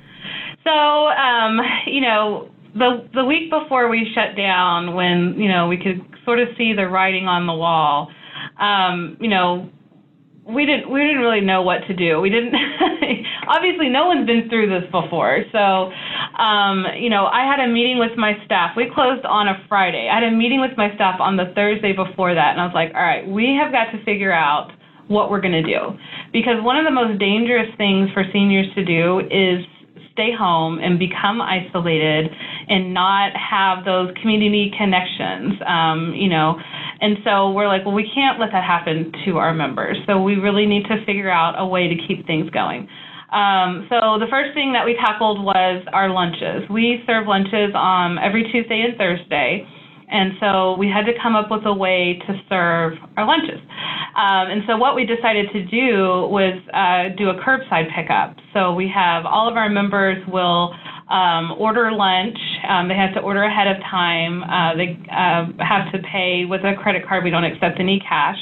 So, 0.65 0.71
um, 0.71 1.61
you 1.87 2.01
know, 2.01 2.51
the 2.75 3.09
the 3.15 3.25
week 3.25 3.51
before 3.51 3.89
we 3.89 4.11
shut 4.15 4.37
down, 4.37 4.95
when 4.95 5.35
you 5.37 5.49
know 5.49 5.69
we 5.69 5.77
could 5.77 6.01
sort 6.25 6.39
of 6.39 6.49
see 6.57 6.73
the 6.73 6.87
writing 6.87 7.27
on 7.27 7.47
the 7.47 7.55
wall, 7.55 8.11
um, 8.59 9.17
you 9.21 9.29
know, 9.29 9.71
we 10.45 10.67
didn't 10.67 10.91
we 10.91 11.01
didn't 11.01 11.21
really 11.21 11.41
know 11.41 11.63
what 11.63 11.87
to 11.89 11.95
do. 11.95 12.21
We 12.21 12.31
didn't 12.31 12.55
obviously 13.49 13.89
no 13.89 14.07
one's 14.07 14.27
been 14.27 14.49
through 14.49 14.69
this 14.69 14.91
before. 14.91 15.45
So, 15.53 15.93
um, 16.41 16.87
you 16.99 17.11
know, 17.11 17.27
I 17.27 17.45
had 17.45 17.61
a 17.61 17.69
meeting 17.69 17.99
with 17.99 18.17
my 18.17 18.35
staff. 18.45 18.73
We 18.77 18.91
closed 18.93 19.25
on 19.25 19.49
a 19.49 19.63
Friday. 19.69 20.09
I 20.11 20.21
had 20.21 20.25
a 20.25 20.37
meeting 20.37 20.61
with 20.61 20.73
my 20.77 20.95
staff 20.95 21.21
on 21.21 21.37
the 21.37 21.53
Thursday 21.55 21.93
before 21.93 22.35
that, 22.35 22.53
and 22.53 22.61
I 22.61 22.65
was 22.65 22.75
like, 22.75 22.93
all 22.95 23.03
right, 23.03 23.27
we 23.27 23.59
have 23.61 23.73
got 23.73 23.93
to 23.93 24.05
figure 24.05 24.33
out 24.33 24.73
what 25.09 25.31
we're 25.31 25.41
going 25.41 25.53
to 25.53 25.63
do 25.63 25.99
because 26.33 26.63
one 26.63 26.79
of 26.79 26.85
the 26.85 26.91
most 26.91 27.19
dangerous 27.19 27.69
things 27.77 28.09
for 28.15 28.25
seniors 28.33 28.67
to 28.75 28.85
do 28.85 29.21
is 29.31 29.67
stay 30.12 30.31
home 30.37 30.79
and 30.79 30.98
become 30.98 31.40
isolated 31.40 32.31
and 32.68 32.94
not 32.94 33.33
have 33.37 33.85
those 33.85 34.11
community 34.20 34.72
connections, 34.77 35.55
um, 35.66 36.14
you 36.14 36.29
know. 36.29 36.57
And 37.01 37.18
so 37.25 37.51
we're 37.51 37.66
like, 37.66 37.85
well, 37.85 37.94
we 37.94 38.09
can't 38.14 38.38
let 38.38 38.51
that 38.53 38.64
happen 38.64 39.12
to 39.25 39.38
our 39.38 39.53
members. 39.53 39.96
So 40.07 40.22
we 40.22 40.37
really 40.37 40.66
need 40.66 40.85
to 40.85 41.05
figure 41.05 41.31
out 41.31 41.55
a 41.59 41.66
way 41.66 41.88
to 41.88 41.96
keep 42.07 42.27
things 42.27 42.48
going. 42.51 42.88
Um, 43.33 43.87
so 43.88 44.20
the 44.20 44.29
first 44.29 44.53
thing 44.55 44.72
that 44.75 44.85
we 44.85 44.94
tackled 44.94 45.42
was 45.42 45.83
our 45.92 46.11
lunches. 46.11 46.68
We 46.68 47.03
serve 47.07 47.27
lunches 47.27 47.72
um, 47.75 48.18
every 48.22 48.44
Tuesday 48.53 48.85
and 48.87 48.96
Thursday. 48.96 49.66
And 50.12 50.33
so 50.40 50.77
we 50.77 50.88
had 50.88 51.07
to 51.07 51.12
come 51.22 51.35
up 51.35 51.51
with 51.51 51.64
a 51.64 51.72
way 51.72 52.20
to 52.27 52.40
serve 52.48 52.98
our 53.16 53.27
lunches. 53.27 53.61
Um, 54.14 54.53
and 54.53 54.62
so 54.66 54.77
what 54.77 54.94
we 54.94 55.07
decided 55.07 55.51
to 55.53 55.64
do 55.64 56.29
was 56.29 56.61
uh, 56.75 57.16
do 57.16 57.31
a 57.31 57.40
curbside 57.40 57.88
pickup. 57.96 58.37
So 58.53 58.75
we 58.75 58.92
have 58.94 59.25
all 59.25 59.48
of 59.48 59.57
our 59.57 59.70
members 59.70 60.22
will 60.29 60.75
um, 61.09 61.53
order 61.59 61.90
lunch. 61.92 62.38
Um, 62.68 62.88
they 62.88 62.94
have 62.94 63.14
to 63.14 63.20
order 63.20 63.44
ahead 63.44 63.68
of 63.68 63.79
time. 63.90 64.42
Uh, 64.44 64.77
they 64.77 65.01
uh, 65.11 65.46
have 65.64 65.90
to 65.92 65.98
pay 66.12 66.44
with 66.44 66.61
a 66.61 66.75
credit 66.75 67.09
card. 67.09 67.25
We 67.25 67.31
don't 67.31 67.44
accept 67.44 67.81
any 67.81 67.98
cash. 68.01 68.38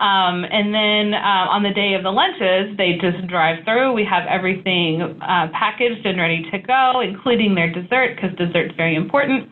Um, 0.00 0.44
and 0.44 0.74
then 0.74 1.14
uh, 1.14 1.52
on 1.52 1.62
the 1.62 1.70
day 1.70 1.94
of 1.94 2.02
the 2.02 2.10
lunches, 2.10 2.76
they 2.76 2.98
just 3.00 3.26
drive 3.28 3.64
through. 3.64 3.92
We 3.92 4.04
have 4.04 4.26
everything 4.26 5.02
uh, 5.20 5.48
packaged 5.52 6.04
and 6.06 6.18
ready 6.18 6.42
to 6.50 6.58
go, 6.58 7.00
including 7.04 7.54
their 7.54 7.70
dessert, 7.70 8.16
because 8.16 8.36
dessert's 8.36 8.74
very 8.76 8.96
important. 8.96 9.48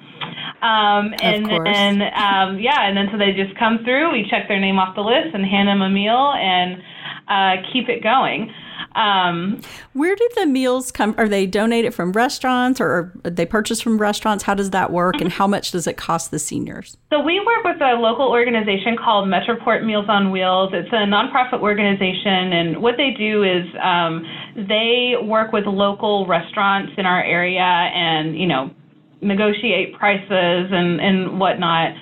Um, 0.62 1.14
and 1.22 1.46
then, 1.46 2.02
um, 2.14 2.58
yeah, 2.58 2.86
and 2.86 2.96
then 2.96 3.08
so 3.10 3.18
they 3.18 3.32
just 3.32 3.58
come 3.58 3.78
through. 3.84 4.12
We 4.12 4.26
check 4.28 4.46
their 4.48 4.60
name 4.60 4.78
off 4.78 4.94
the 4.94 5.02
list 5.02 5.34
and 5.34 5.44
hand 5.44 5.68
them 5.68 5.80
a 5.80 5.88
meal 5.88 6.34
and 6.36 6.82
uh, 7.28 7.62
keep 7.72 7.88
it 7.88 8.02
going. 8.02 8.52
Um, 8.94 9.60
Where 9.92 10.16
do 10.16 10.28
the 10.34 10.46
meals 10.46 10.90
come? 10.90 11.14
Are 11.16 11.28
they 11.28 11.46
donated 11.46 11.94
from 11.94 12.12
restaurants 12.12 12.80
or 12.80 13.12
are 13.24 13.30
they 13.30 13.46
purchased 13.46 13.84
from 13.84 13.98
restaurants? 13.98 14.44
How 14.44 14.54
does 14.54 14.70
that 14.70 14.90
work, 14.90 15.20
and 15.20 15.30
how 15.30 15.46
much 15.46 15.70
does 15.70 15.86
it 15.86 15.96
cost 15.96 16.30
the 16.30 16.38
seniors? 16.38 16.96
So 17.12 17.20
we 17.20 17.38
work 17.40 17.64
with 17.64 17.80
a 17.80 17.94
local 17.94 18.28
organization 18.28 18.96
called 18.96 19.28
Metroport 19.28 19.84
Meals 19.84 20.06
on 20.08 20.30
Wheels. 20.30 20.70
It's 20.72 20.92
a 20.92 21.06
nonprofit 21.06 21.60
organization, 21.60 22.52
and 22.52 22.82
what 22.82 22.96
they 22.96 23.12
do 23.16 23.44
is 23.44 23.64
um, 23.82 24.26
they 24.56 25.14
work 25.22 25.52
with 25.52 25.66
local 25.66 26.26
restaurants 26.26 26.92
in 26.98 27.06
our 27.06 27.22
area, 27.22 27.60
and 27.60 28.36
you 28.36 28.46
know 28.46 28.70
negotiate 29.20 29.94
prices 29.98 30.68
and 30.70 31.00
and 31.00 31.38
whatnot. 31.40 31.92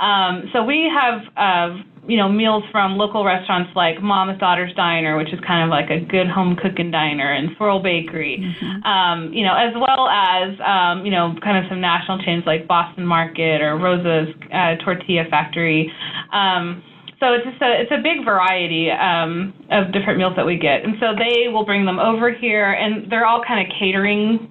Um, 0.00 0.50
so 0.52 0.64
we 0.64 0.90
have. 0.92 1.22
Uh, 1.36 1.82
you 2.08 2.16
know, 2.16 2.26
meals 2.26 2.64
from 2.72 2.96
local 2.96 3.22
restaurants 3.22 3.70
like 3.76 4.00
Mama's 4.00 4.38
Daughter's 4.40 4.74
Diner, 4.74 5.18
which 5.18 5.28
is 5.30 5.38
kind 5.46 5.62
of 5.62 5.68
like 5.68 5.90
a 5.90 6.00
good 6.00 6.26
home 6.26 6.56
cooking 6.56 6.90
diner, 6.90 7.30
and 7.30 7.50
Swirl 7.58 7.82
Bakery, 7.82 8.40
mm-hmm. 8.40 8.82
um, 8.82 9.30
you 9.34 9.44
know, 9.44 9.52
as 9.54 9.74
well 9.76 10.08
as, 10.08 10.56
um, 10.64 11.04
you 11.04 11.12
know, 11.12 11.36
kind 11.44 11.62
of 11.62 11.68
some 11.68 11.82
national 11.82 12.24
chains 12.24 12.44
like 12.46 12.66
Boston 12.66 13.04
Market 13.04 13.60
or 13.60 13.76
Rosa's 13.76 14.34
uh, 14.50 14.76
Tortilla 14.82 15.24
Factory. 15.28 15.92
Um, 16.32 16.82
so 17.20 17.34
it's 17.34 17.44
just 17.44 17.60
a 17.60 17.82
it's 17.82 17.92
a 17.92 18.00
big 18.00 18.24
variety 18.24 18.90
um, 18.90 19.52
of 19.70 19.92
different 19.92 20.18
meals 20.18 20.32
that 20.36 20.46
we 20.46 20.56
get, 20.56 20.84
and 20.84 20.94
so 21.00 21.12
they 21.12 21.48
will 21.52 21.66
bring 21.66 21.84
them 21.84 21.98
over 21.98 22.32
here, 22.32 22.72
and 22.72 23.12
they're 23.12 23.26
all 23.26 23.44
kind 23.46 23.60
of 23.60 23.76
catering 23.78 24.48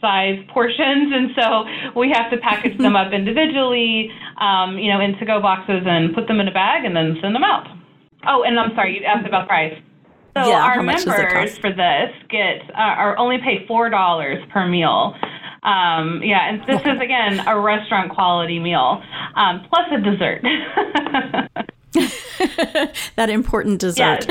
size 0.00 0.38
portions, 0.52 1.12
and 1.12 1.30
so 1.38 1.64
we 1.98 2.10
have 2.10 2.30
to 2.30 2.38
package 2.38 2.76
them 2.78 2.96
up 2.96 3.12
individually, 3.12 4.10
um, 4.40 4.78
you 4.78 4.92
know, 4.92 5.00
in 5.00 5.16
to-go 5.18 5.40
boxes 5.40 5.82
and 5.86 6.14
put 6.14 6.26
them 6.26 6.40
in 6.40 6.48
a 6.48 6.52
bag 6.52 6.84
and 6.84 6.96
then 6.96 7.16
send 7.20 7.34
them 7.34 7.44
out. 7.44 7.66
Oh, 8.26 8.42
and 8.42 8.58
I'm 8.58 8.74
sorry, 8.74 8.98
you 8.98 9.04
asked 9.04 9.26
about 9.26 9.48
price. 9.48 9.74
So 10.36 10.48
yeah, 10.48 10.64
our 10.64 10.82
members 10.82 11.58
for 11.58 11.70
this 11.70 12.10
get 12.28 12.68
uh, 12.70 12.78
are 12.78 13.16
only 13.18 13.38
pay 13.38 13.64
four 13.68 13.88
dollars 13.88 14.42
per 14.52 14.66
meal. 14.66 15.14
Um, 15.62 16.20
yeah, 16.24 16.48
and 16.48 16.60
this 16.66 16.80
is 16.80 17.00
again 17.00 17.40
a 17.46 17.58
restaurant 17.58 18.12
quality 18.12 18.58
meal 18.58 19.00
um, 19.36 19.64
plus 19.68 19.86
a 19.92 20.00
dessert. 20.00 20.42
that 23.16 23.30
important 23.30 23.80
dessert. 23.80 24.26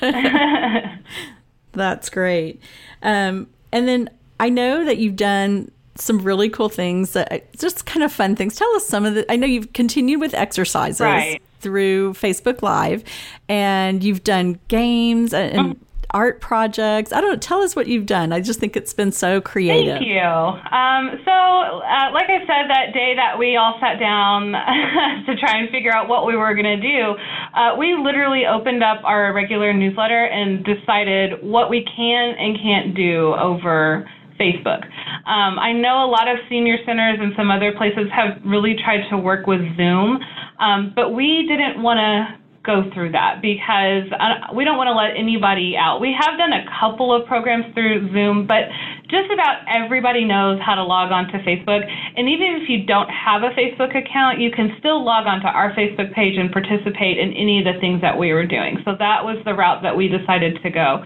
Yes. 0.00 0.98
That's 1.72 2.10
great. 2.10 2.62
Um, 3.02 3.48
and 3.72 3.88
then 3.88 4.10
I 4.40 4.48
know 4.48 4.86
that 4.86 4.96
you've 4.96 5.16
done 5.16 5.70
some 5.96 6.18
really 6.18 6.48
cool 6.48 6.70
things 6.70 7.12
that 7.12 7.52
just 7.58 7.84
kind 7.84 8.02
of 8.02 8.10
fun 8.10 8.34
things. 8.34 8.56
Tell 8.56 8.74
us 8.74 8.86
some 8.86 9.04
of 9.04 9.14
the 9.14 9.30
I 9.30 9.36
know 9.36 9.46
you've 9.46 9.74
continued 9.74 10.18
with 10.18 10.32
exercises 10.32 11.00
right. 11.02 11.42
through 11.60 12.14
Facebook 12.14 12.62
Live 12.62 13.04
and 13.48 14.02
you've 14.02 14.24
done 14.24 14.58
games 14.68 15.34
and, 15.34 15.52
and 15.52 15.74
mm-hmm. 15.74 15.82
art 16.12 16.40
projects. 16.40 17.12
I 17.12 17.20
don't 17.20 17.30
know, 17.32 17.36
tell 17.36 17.60
us 17.60 17.76
what 17.76 17.86
you've 17.86 18.06
done. 18.06 18.32
I 18.32 18.40
just 18.40 18.60
think 18.60 18.76
it's 18.76 18.94
been 18.94 19.12
so 19.12 19.42
creative. 19.42 19.98
Thank 19.98 20.06
you. 20.06 20.20
Um, 20.20 21.20
so, 21.26 21.32
uh, 21.32 22.10
like 22.12 22.30
I 22.30 22.40
said, 22.46 22.70
that 22.70 22.94
day 22.94 23.14
that 23.16 23.38
we 23.38 23.56
all 23.56 23.76
sat 23.78 24.00
down 24.00 24.52
to 25.26 25.36
try 25.36 25.58
and 25.58 25.68
figure 25.68 25.92
out 25.92 26.08
what 26.08 26.26
we 26.26 26.34
were 26.34 26.54
going 26.54 26.80
to 26.80 26.80
do, 26.80 27.14
uh, 27.52 27.76
we 27.76 27.94
literally 27.94 28.46
opened 28.46 28.82
up 28.82 29.02
our 29.04 29.34
regular 29.34 29.74
newsletter 29.74 30.24
and 30.24 30.64
decided 30.64 31.42
what 31.42 31.68
we 31.68 31.84
can 31.84 32.34
and 32.38 32.56
can't 32.56 32.94
do 32.94 33.34
over 33.34 34.08
Facebook. 34.40 34.82
Um, 35.28 35.58
I 35.58 35.72
know 35.72 36.04
a 36.04 36.10
lot 36.10 36.26
of 36.28 36.38
senior 36.48 36.76
centers 36.86 37.18
and 37.20 37.32
some 37.36 37.50
other 37.50 37.72
places 37.76 38.08
have 38.14 38.40
really 38.44 38.74
tried 38.82 39.08
to 39.10 39.18
work 39.18 39.46
with 39.46 39.60
Zoom, 39.76 40.18
um, 40.58 40.92
but 40.96 41.12
we 41.12 41.46
didn't 41.46 41.82
want 41.82 41.98
to 41.98 42.40
go 42.62 42.84
through 42.92 43.10
that 43.12 43.40
because 43.40 44.04
uh, 44.12 44.52
we 44.54 44.64
don't 44.64 44.76
want 44.76 44.88
to 44.88 44.92
let 44.92 45.16
anybody 45.16 45.76
out. 45.80 46.00
We 46.00 46.12
have 46.12 46.36
done 46.36 46.52
a 46.52 46.64
couple 46.78 47.12
of 47.12 47.26
programs 47.26 47.72
through 47.72 48.12
Zoom, 48.12 48.46
but 48.46 48.68
just 49.08 49.32
about 49.32 49.64
everybody 49.66 50.24
knows 50.24 50.60
how 50.60 50.74
to 50.74 50.84
log 50.84 51.10
on 51.10 51.26
to 51.28 51.38
Facebook. 51.40 51.88
And 52.16 52.28
even 52.28 52.60
if 52.60 52.68
you 52.68 52.84
don't 52.84 53.08
have 53.08 53.42
a 53.42 53.50
Facebook 53.56 53.96
account, 53.96 54.40
you 54.40 54.50
can 54.50 54.76
still 54.78 55.02
log 55.02 55.26
on 55.26 55.40
to 55.40 55.48
our 55.48 55.72
Facebook 55.72 56.12
page 56.14 56.36
and 56.36 56.52
participate 56.52 57.18
in 57.18 57.32
any 57.32 57.58
of 57.58 57.64
the 57.64 57.80
things 57.80 58.02
that 58.02 58.18
we 58.18 58.32
were 58.32 58.46
doing. 58.46 58.78
So 58.84 58.92
that 58.98 59.24
was 59.24 59.38
the 59.44 59.54
route 59.54 59.82
that 59.82 59.96
we 59.96 60.08
decided 60.08 60.60
to 60.62 60.70
go. 60.70 61.02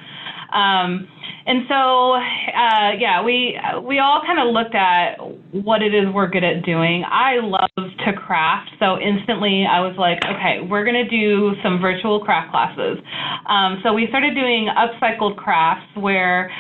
Um, 0.53 1.09
and 1.46 1.64
so, 1.68 2.14
uh, 2.14 2.92
yeah, 2.98 3.22
we 3.22 3.59
we 3.83 3.98
all 3.98 4.22
kind 4.24 4.40
of 4.40 4.54
looked 4.54 4.74
at 4.74 5.16
what 5.52 5.83
it 5.83 5.94
is 5.94 6.09
we're 6.12 6.28
good 6.28 6.44
at 6.44 6.64
doing. 6.64 7.04
I 7.04 7.40
love 7.42 7.90
to 8.07 8.12
craft, 8.12 8.70
so 8.78 8.98
instantly 8.98 9.66
I 9.70 9.80
was 9.80 9.94
like, 9.98 10.24
okay, 10.24 10.61
we're 10.68 10.85
gonna 10.85 11.09
do 11.09 11.54
some 11.62 11.80
virtual 11.80 12.20
craft 12.24 12.50
classes. 12.50 12.98
Um, 13.46 13.80
so 13.83 13.92
we 13.92 14.07
started 14.09 14.35
doing 14.35 14.68
upcycled 14.68 15.37
crafts 15.37 15.87
where 15.96 16.50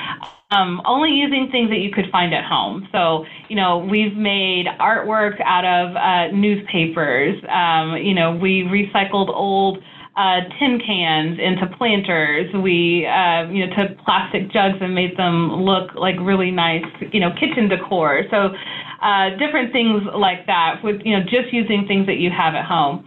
um, 0.50 0.82
only 0.84 1.10
using 1.10 1.48
things 1.50 1.70
that 1.70 1.78
you 1.78 1.90
could 1.90 2.10
find 2.12 2.34
at 2.34 2.44
home. 2.44 2.86
So, 2.92 3.24
you 3.48 3.56
know, 3.56 3.78
we've 3.78 4.14
made 4.14 4.66
artwork 4.78 5.40
out 5.44 5.64
of 5.64 5.96
uh, 5.96 6.36
newspapers. 6.36 7.42
Um, 7.48 7.96
you 7.96 8.14
know, 8.14 8.36
we 8.36 8.62
recycled 8.62 9.28
old 9.28 9.78
uh, 10.16 10.40
tin 10.58 10.80
cans 10.84 11.38
into 11.40 11.66
planters. 11.76 12.52
We, 12.54 13.06
uh, 13.06 13.50
you 13.50 13.66
know, 13.66 13.74
took 13.74 13.98
plastic 14.04 14.50
jugs 14.52 14.78
and 14.80 14.94
made 14.94 15.16
them 15.16 15.64
look 15.64 15.94
like 15.94 16.14
really 16.20 16.50
nice, 16.50 16.84
you 17.12 17.20
know, 17.20 17.30
kitchen 17.32 17.68
decor. 17.68 18.22
So 18.30 18.54
uh, 19.02 19.30
different 19.38 19.72
things 19.72 20.02
like 20.14 20.46
that 20.46 20.80
with, 20.84 21.00
you 21.04 21.18
know, 21.18 21.24
just 21.24 21.52
using 21.52 21.86
things 21.86 22.06
that 22.06 22.16
you 22.16 22.30
have 22.30 22.54
at 22.54 22.64
home. 22.64 23.06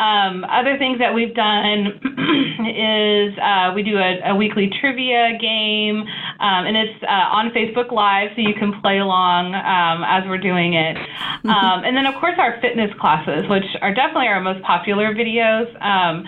Um, 0.00 0.44
other 0.44 0.78
things 0.78 1.00
that 1.00 1.12
we've 1.12 1.34
done 1.34 1.98
is 2.70 3.34
uh, 3.38 3.72
we 3.74 3.82
do 3.82 3.98
a, 3.98 4.30
a, 4.30 4.36
weekly 4.36 4.70
trivia 4.80 5.36
game, 5.40 6.02
um, 6.38 6.66
and 6.66 6.76
it's 6.76 7.02
uh, 7.02 7.34
on 7.34 7.50
Facebook 7.50 7.90
Live, 7.90 8.30
so 8.36 8.40
you 8.40 8.54
can 8.54 8.80
play 8.80 8.98
along 8.98 9.54
um, 9.54 10.04
as 10.06 10.22
we're 10.28 10.38
doing 10.38 10.74
it. 10.74 10.96
Um, 11.44 11.82
and 11.82 11.96
then, 11.96 12.06
of 12.06 12.14
course, 12.20 12.34
our 12.38 12.60
fitness 12.60 12.90
classes, 13.00 13.48
which 13.50 13.64
are 13.82 13.92
definitely 13.92 14.28
our 14.28 14.40
most 14.40 14.62
popular 14.62 15.14
videos. 15.14 15.66
Um, 15.82 16.24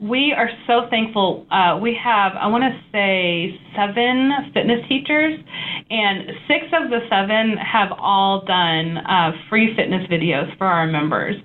we 0.00 0.32
are 0.32 0.48
so 0.66 0.88
thankful. 0.90 1.46
Uh, 1.50 1.78
we 1.80 1.94
have, 2.02 2.32
I 2.34 2.48
want 2.48 2.64
to 2.64 2.80
say, 2.90 3.60
seven 3.76 4.32
fitness 4.52 4.80
teachers, 4.88 5.38
and 5.90 6.32
six 6.48 6.64
of 6.72 6.90
the 6.90 7.00
seven 7.08 7.56
have 7.58 7.92
all 7.98 8.42
done 8.44 8.98
uh, 8.98 9.32
free 9.48 9.76
fitness 9.76 10.08
videos 10.08 10.56
for 10.58 10.66
our 10.66 10.86
members. 10.86 11.36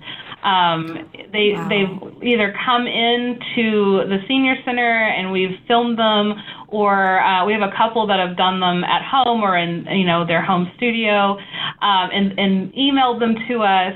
Um, 0.42 1.10
they 1.32 1.52
wow. 1.54 1.68
they've 1.68 2.22
either 2.22 2.54
come 2.64 2.86
into 2.86 4.06
the 4.06 4.18
senior 4.28 4.54
center 4.64 5.08
and 5.08 5.32
we've 5.32 5.58
filmed 5.66 5.98
them, 5.98 6.34
or 6.68 7.20
uh, 7.20 7.44
we 7.44 7.52
have 7.52 7.62
a 7.62 7.74
couple 7.76 8.06
that 8.06 8.20
have 8.20 8.36
done 8.36 8.60
them 8.60 8.84
at 8.84 9.02
home 9.02 9.42
or 9.42 9.58
in 9.58 9.84
you 9.90 10.06
know 10.06 10.26
their 10.26 10.42
home 10.42 10.70
studio, 10.76 11.36
um, 11.82 12.08
and 12.12 12.38
and 12.38 12.72
emailed 12.74 13.18
them 13.18 13.34
to 13.48 13.62
us. 13.62 13.94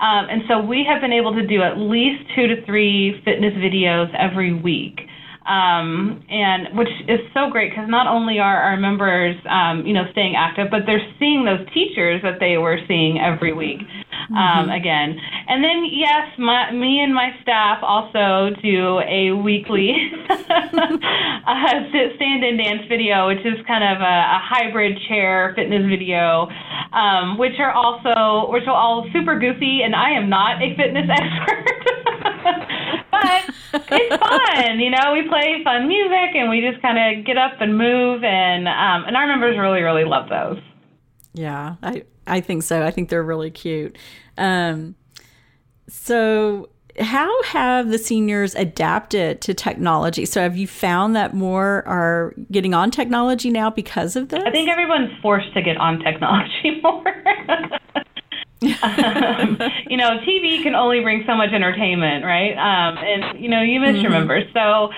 Um, 0.00 0.26
and 0.28 0.42
so 0.48 0.60
we 0.60 0.84
have 0.88 1.00
been 1.00 1.12
able 1.12 1.34
to 1.34 1.46
do 1.46 1.62
at 1.62 1.78
least 1.78 2.24
two 2.34 2.48
to 2.48 2.64
three 2.66 3.22
fitness 3.24 3.54
videos 3.54 4.12
every 4.18 4.52
week 4.52 5.00
um, 5.46 6.24
and 6.30 6.76
which 6.76 6.88
is 7.06 7.20
so 7.34 7.50
great 7.50 7.70
because 7.70 7.88
not 7.88 8.06
only 8.06 8.38
are 8.38 8.56
our 8.56 8.76
members, 8.78 9.36
um, 9.48 9.84
you 9.86 9.92
know, 9.92 10.04
staying 10.12 10.34
active, 10.36 10.68
but 10.70 10.82
they're 10.86 11.06
seeing 11.18 11.44
those 11.44 11.66
teachers 11.74 12.22
that 12.22 12.40
they 12.40 12.56
were 12.56 12.78
seeing 12.88 13.18
every 13.20 13.52
week 13.52 13.80
um, 14.30 14.36
mm-hmm. 14.36 14.70
again. 14.70 15.18
And 15.48 15.62
then, 15.62 15.84
yes, 15.90 16.28
my, 16.38 16.72
me 16.72 17.00
and 17.00 17.14
my 17.14 17.30
staff 17.42 17.78
also 17.82 18.54
do 18.62 19.00
a 19.00 19.32
weekly 19.32 19.92
uh, 20.30 21.66
stand 22.16 22.44
and 22.44 22.58
dance 22.58 22.82
video, 22.88 23.28
which 23.28 23.44
is 23.44 23.58
kind 23.66 23.84
of 23.84 24.00
a, 24.00 24.16
a 24.36 24.40
hybrid 24.42 24.98
chair 25.08 25.52
fitness 25.56 25.84
video, 25.88 26.48
um, 26.92 27.38
which 27.38 27.58
are 27.58 27.72
also 27.72 28.50
which 28.50 28.64
are 28.66 28.74
all 28.74 29.06
super 29.12 29.38
goofy. 29.38 29.82
And 29.82 29.94
I 29.94 30.10
am 30.10 30.28
not 30.28 30.62
a 30.62 30.74
fitness 30.76 31.06
expert 31.10 31.64
but 33.10 33.42
it's 33.90 34.16
fun. 34.16 34.80
You 34.80 34.90
know, 34.90 35.12
we 35.12 35.28
play 35.28 35.62
fun 35.64 35.88
music 35.88 36.34
and 36.34 36.50
we 36.50 36.60
just 36.60 36.80
kind 36.82 36.98
of 36.98 37.24
get 37.24 37.38
up 37.38 37.60
and 37.60 37.76
move, 37.76 38.22
and 38.24 38.68
um, 38.68 39.04
and 39.06 39.16
our 39.16 39.26
members 39.26 39.56
really 39.58 39.82
really 39.82 40.04
love 40.04 40.28
those. 40.28 40.58
Yeah, 41.34 41.76
I 41.82 42.04
I 42.26 42.40
think 42.40 42.62
so. 42.62 42.82
I 42.82 42.90
think 42.90 43.10
they're 43.10 43.22
really 43.22 43.50
cute. 43.50 43.98
Um, 44.38 44.94
so 45.88 46.70
how 47.00 47.42
have 47.44 47.88
the 47.88 47.98
seniors 47.98 48.54
adapted 48.54 49.40
to 49.42 49.52
technology? 49.52 50.24
So 50.24 50.40
have 50.40 50.56
you 50.56 50.66
found 50.66 51.16
that 51.16 51.34
more 51.34 51.82
are 51.86 52.34
getting 52.52 52.72
on 52.72 52.90
technology 52.90 53.50
now 53.50 53.68
because 53.68 54.16
of 54.16 54.28
this? 54.28 54.42
I 54.44 54.50
think 54.50 54.70
everyone's 54.70 55.10
forced 55.20 55.52
to 55.54 55.62
get 55.62 55.76
on 55.76 55.98
technology 55.98 56.80
more 56.82 57.04
um, 58.82 59.58
you 59.90 59.96
know, 59.96 60.18
TV 60.26 60.62
can 60.62 60.74
only 60.74 61.00
bring 61.00 61.24
so 61.26 61.34
much 61.34 61.50
entertainment, 61.52 62.24
right? 62.24 62.52
Um, 62.52 62.98
and 62.98 63.40
you 63.42 63.48
know, 63.48 63.62
you 63.62 63.80
miss 63.80 63.96
mm-hmm. 63.96 64.52
So, 64.52 64.90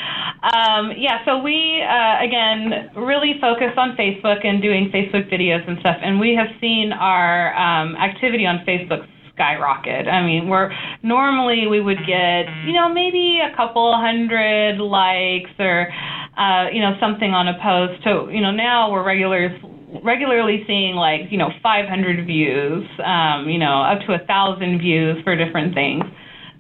um, 0.57 0.93
yeah. 0.97 1.25
So 1.25 1.39
we 1.39 1.83
uh, 1.83 2.25
again 2.25 2.91
really 2.97 3.35
focus 3.41 3.73
on 3.77 3.97
Facebook 3.97 4.47
and 4.47 4.63
doing 4.63 4.91
Facebook 4.91 5.31
videos 5.33 5.67
and 5.69 5.79
stuff, 5.81 5.97
and 6.03 6.21
we 6.21 6.35
have 6.35 6.49
seen 6.61 6.93
our 6.93 7.55
um, 7.57 7.97
activity 7.97 8.47
on 8.47 8.65
Facebook 8.67 9.07
skyrocket. 9.35 10.09
I 10.09 10.25
mean, 10.25 10.49
we're 10.49 10.73
normally 11.03 11.67
we 11.67 11.81
would 11.81 12.01
get 12.07 12.47
you 12.65 12.73
know 12.73 12.93
maybe 12.93 13.41
a 13.41 13.55
couple 13.57 13.95
hundred 13.97 14.79
likes 14.79 15.51
or 15.59 15.89
uh, 16.37 16.67
you 16.71 16.81
know, 16.81 16.93
something 17.01 17.33
on 17.33 17.49
a 17.49 17.57
post. 17.63 18.03
So, 18.05 18.29
you 18.29 18.43
know, 18.43 18.51
now 18.51 18.93
we're 18.93 19.03
regulars 19.03 19.59
regularly 20.07 20.65
seeing 20.67 20.95
like 20.95 21.31
you 21.31 21.37
know 21.37 21.51
500 21.63 22.27
views, 22.27 22.89
um, 23.05 23.49
you 23.49 23.59
know, 23.59 23.83
up 23.83 24.01
to 24.07 24.15
a 24.15 24.25
thousand 24.27 24.79
views 24.79 25.23
for 25.25 25.37
different 25.37 25.75
things 25.75 26.05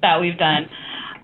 that 0.03 0.21
we've 0.21 0.39
done. 0.39 0.69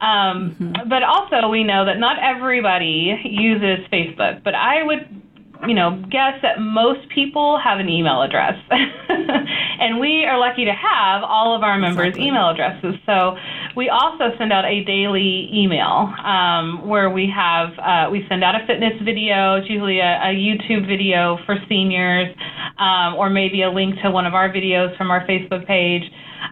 Um, 0.01 0.57
mm-hmm. 0.59 0.89
But 0.89 1.03
also, 1.03 1.49
we 1.49 1.63
know 1.63 1.85
that 1.85 1.99
not 1.99 2.17
everybody 2.21 3.21
uses 3.25 3.87
Facebook. 3.93 4.43
But 4.43 4.55
I 4.55 4.83
would 4.83 5.22
you 5.67 5.75
know, 5.75 6.03
guess 6.11 6.35
that 6.43 6.59
most 6.61 7.09
people 7.09 7.59
have 7.63 7.79
an 7.79 7.89
email 7.89 8.23
address. 8.23 8.55
and 8.71 10.01
we 10.01 10.25
are 10.25 10.39
lucky 10.39 10.65
to 10.65 10.73
have 10.73 11.23
all 11.23 11.55
of 11.55 11.63
our 11.63 11.79
members' 11.79 12.09
exactly. 12.09 12.29
email 12.29 12.51
addresses. 12.51 12.95
So 13.07 13.37
we 13.77 13.89
also 13.89 14.37
send 14.39 14.53
out 14.53 14.65
a 14.65 14.83
daily 14.85 15.49
email 15.53 16.13
um, 16.25 16.89
where 16.89 17.11
we 17.11 17.31
have, 17.35 17.79
uh, 17.79 18.11
we 18.11 18.27
send 18.29 18.43
out 18.43 18.57
a 18.57 18.67
fitness 18.67 18.95
video. 19.05 19.57
It's 19.57 19.71
usually 19.71 20.01
a, 20.01 20.19
a 20.23 20.35
YouTube 20.35 20.87
video 20.87 21.39
for 21.47 21.57
seniors 21.69 22.35
um, 22.79 23.15
or 23.15 23.31
maybe 23.31 23.63
a 23.63 23.71
link 23.71 23.95
to 24.03 24.11
one 24.11 24.27
of 24.27 24.35
our 24.35 24.49
videos 24.49 24.97
from 24.97 25.11
our 25.11 25.25
Facebook 25.27 25.67
page. 25.67 26.03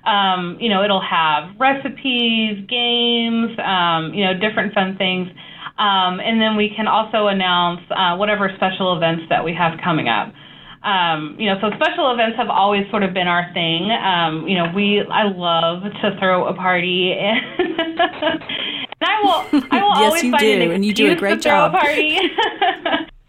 Um, 0.07 0.57
you 0.61 0.69
know, 0.69 0.85
it'll 0.85 1.03
have 1.03 1.59
recipes, 1.59 2.65
games, 2.69 3.59
um, 3.59 4.15
you 4.15 4.25
know, 4.25 4.35
different 4.35 4.73
fun 4.73 4.97
things. 4.97 5.29
Um, 5.81 6.21
and 6.21 6.41
then 6.41 6.57
we 6.57 6.69
can 6.77 6.87
also 6.87 7.29
announce 7.29 7.81
uh, 7.91 8.15
whatever 8.17 8.53
special 8.57 8.95
events 8.97 9.25
that 9.31 9.43
we 9.43 9.55
have 9.55 9.81
coming 9.83 10.09
up. 10.09 10.29
Um, 10.83 11.37
you 11.39 11.47
know, 11.49 11.57
so 11.61 11.71
special 11.77 12.13
events 12.13 12.37
have 12.37 12.49
always 12.49 12.85
sort 12.91 13.03
of 13.03 13.15
been 13.15 13.29
our 13.29 13.51
thing. 13.53 13.91
Um, 13.91 14.47
you 14.47 14.57
know, 14.57 14.73
we 14.75 15.01
I 15.11 15.25
love 15.25 15.83
to 15.83 16.17
throw 16.19 16.47
a 16.49 16.55
party, 16.55 17.13
and, 17.13 17.41
and 17.81 18.01
I 19.03 19.21
will 19.23 19.65
I 19.71 19.83
will 19.83 19.89
yes, 19.97 20.05
always 20.05 20.23
you 20.25 20.31
find 20.33 20.41
do, 20.41 20.53
an 20.53 20.71
and 20.71 20.85
you 20.85 20.93
do 20.93 21.13
a 21.13 21.17
great 21.17 21.41
job. 21.41 21.75
a 21.75 21.79
party. 21.79 22.19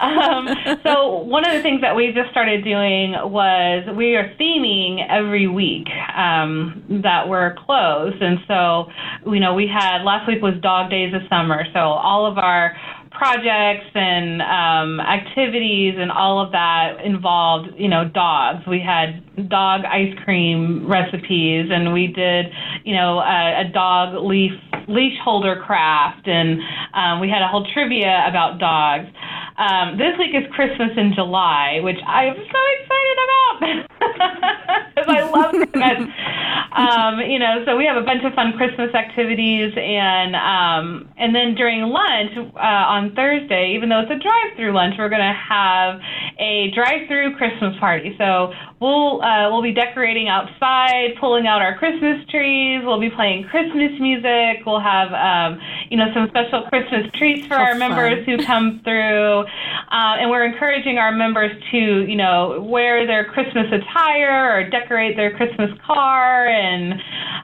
um, 0.00 0.48
so 0.82 1.18
one 1.24 1.46
of 1.46 1.54
the 1.54 1.62
things 1.62 1.80
that 1.80 1.94
we 1.94 2.12
just 2.12 2.30
started 2.30 2.64
doing 2.64 3.12
was 3.12 3.84
we 3.96 4.16
are 4.16 4.28
theming 4.40 5.04
every 5.08 5.46
week 5.46 5.88
um, 6.16 7.00
that 7.02 7.28
we're 7.28 7.54
closed, 7.64 8.20
and 8.20 8.38
so 8.48 8.86
you 9.30 9.40
know 9.40 9.54
we 9.54 9.66
had 9.66 10.02
last 10.02 10.26
week 10.26 10.42
was 10.42 10.54
Dog 10.60 10.90
Days 10.90 11.14
of 11.14 11.22
Summer, 11.28 11.64
so 11.72 11.78
all 11.78 12.26
of 12.26 12.38
our 12.38 12.76
projects 13.14 13.86
and 13.94 14.42
um, 14.42 15.00
activities 15.00 15.94
and 15.96 16.10
all 16.10 16.44
of 16.44 16.52
that 16.52 16.98
involved, 17.04 17.70
you 17.76 17.88
know, 17.88 18.08
dogs. 18.08 18.66
We 18.66 18.80
had 18.80 19.22
dog 19.48 19.82
ice 19.84 20.12
cream 20.24 20.90
recipes, 20.90 21.70
and 21.70 21.92
we 21.92 22.08
did, 22.08 22.46
you 22.84 22.94
know, 22.94 23.20
a, 23.20 23.66
a 23.66 23.72
dog 23.72 24.24
leaf 24.24 24.52
leash 24.86 25.18
holder 25.24 25.62
craft, 25.64 26.26
and 26.26 26.60
um, 26.92 27.20
we 27.20 27.28
had 27.28 27.42
a 27.42 27.48
whole 27.48 27.66
trivia 27.72 28.24
about 28.28 28.58
dogs. 28.58 29.08
Um, 29.56 29.96
this 29.98 30.18
week 30.18 30.34
is 30.34 30.50
Christmas 30.52 30.90
in 30.96 31.14
July, 31.14 31.78
which 31.80 31.98
I 32.06 32.24
am 32.24 32.34
so 32.34 32.60
excited 32.74 33.18
about 33.24 33.54
because 34.94 35.08
I 35.08 35.22
love 35.30 35.50
Christmas. 35.50 36.10
um, 36.74 37.20
you 37.20 37.38
know, 37.38 37.62
so 37.64 37.76
we 37.76 37.86
have 37.86 37.96
a 37.96 38.04
bunch 38.04 38.24
of 38.24 38.34
fun 38.34 38.54
Christmas 38.56 38.92
activities, 38.94 39.72
and 39.76 40.34
um, 40.34 41.08
and 41.16 41.34
then 41.34 41.54
during 41.54 41.82
lunch 41.82 42.34
uh, 42.34 42.58
on 42.58 43.14
Thursday, 43.14 43.74
even 43.76 43.88
though 43.88 44.00
it's 44.00 44.10
a 44.10 44.18
drive-through 44.18 44.74
lunch, 44.74 44.94
we're 44.98 45.08
going 45.08 45.22
to 45.22 45.38
have 45.38 46.00
a 46.38 46.70
drive-through 46.74 47.36
Christmas 47.36 47.78
party. 47.78 48.14
So 48.18 48.52
we'll 48.80 49.22
uh, 49.22 49.50
we'll 49.50 49.62
be 49.62 49.72
decorating 49.72 50.28
outside, 50.28 51.14
pulling 51.20 51.46
out 51.46 51.62
our 51.62 51.78
Christmas 51.78 52.26
trees. 52.28 52.82
We'll 52.84 53.00
be 53.00 53.10
playing 53.10 53.44
Christmas 53.44 53.92
music. 54.00 54.66
We'll 54.66 54.82
have 54.82 55.14
um, 55.14 55.60
you 55.90 55.96
know 55.96 56.10
some 56.12 56.28
special 56.28 56.66
Christmas 56.68 57.06
treats 57.14 57.46
for 57.46 57.54
our 57.54 57.78
fun. 57.78 57.78
members 57.78 58.26
who 58.26 58.44
come 58.44 58.80
through, 58.82 59.43
uh, 59.44 60.20
and 60.20 60.30
we're 60.30 60.44
encouraging 60.44 60.98
our 60.98 61.12
members 61.12 61.50
to 61.70 62.04
you 62.08 62.16
know 62.16 62.60
wear 62.60 63.06
their 63.06 63.24
Christmas 63.24 63.66
attire 63.72 64.56
or 64.56 64.68
decorate 64.68 65.16
their 65.16 65.36
Christmas 65.36 65.70
car, 65.86 66.48
and 66.48 66.94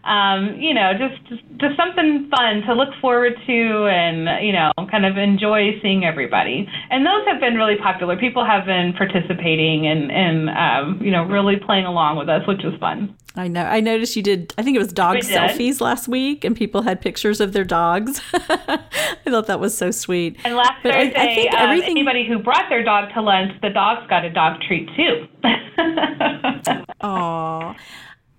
um, 0.05 0.61
you 0.61 0.75
know 0.75 0.93
just 0.93 1.43
just 1.61 1.77
something 1.77 2.31
fun 2.31 2.63
to 2.67 2.75
look 2.75 2.91
forward 3.01 3.35
to, 3.47 3.87
and 3.87 4.45
you 4.45 4.53
know 4.53 4.73
kind 4.91 5.07
of 5.07 5.17
enjoy 5.17 5.79
seeing 5.83 6.05
everybody. 6.05 6.69
And 6.91 7.07
those 7.07 7.27
have 7.27 7.41
been 7.41 7.55
really 7.55 7.77
popular. 7.77 8.17
People 8.17 8.45
have 8.45 8.67
been 8.67 8.93
participating 8.93 9.87
and 9.87 10.11
and 10.11 10.51
um, 10.51 11.03
you 11.03 11.11
know 11.11 11.25
really 11.25 11.57
playing 11.57 11.87
along 11.87 12.17
with 12.17 12.29
us, 12.29 12.47
which 12.47 12.63
was 12.63 12.75
fun. 12.81 13.17
I 13.37 13.47
know. 13.47 13.63
I 13.63 13.81
noticed 13.81 14.17
you 14.17 14.23
did. 14.23 14.53
I 14.59 14.63
think 14.63 14.75
it 14.75 14.81
was 14.81 14.93
dog 14.93 15.19
selfies 15.19 15.81
last 15.81 16.09
week, 16.09 16.45
and 16.45 16.57
people 16.57 16.83
had 16.83 17.01
pictures 17.01 17.41
of 17.41 17.53
their 17.53 17.65
dogs. 17.65 18.21
I 18.33 19.21
thought 19.25 19.47
that 19.47 19.61
was 19.61 19.77
so 19.77 19.93
sweet. 19.93 20.37
And 20.45 20.57
last 20.57 20.83
but 20.83 20.93
Thursday, 20.93 21.17
I, 21.17 21.23
I 21.23 21.35
think 21.35 21.55
um, 21.55 21.61
everything... 21.61 21.91
anybody 21.91 22.27
who 22.27 22.41
brought 22.41 22.69
their 22.69 22.83
dog 22.83 23.13
to 23.15 23.23
lunch, 23.23 23.53
the 23.63 23.71
dogs 23.71 24.05
got 24.09 24.25
a 24.25 24.31
dog 24.31 24.61
treat 24.67 24.89
too. 24.97 25.29
Aw. 27.03 27.77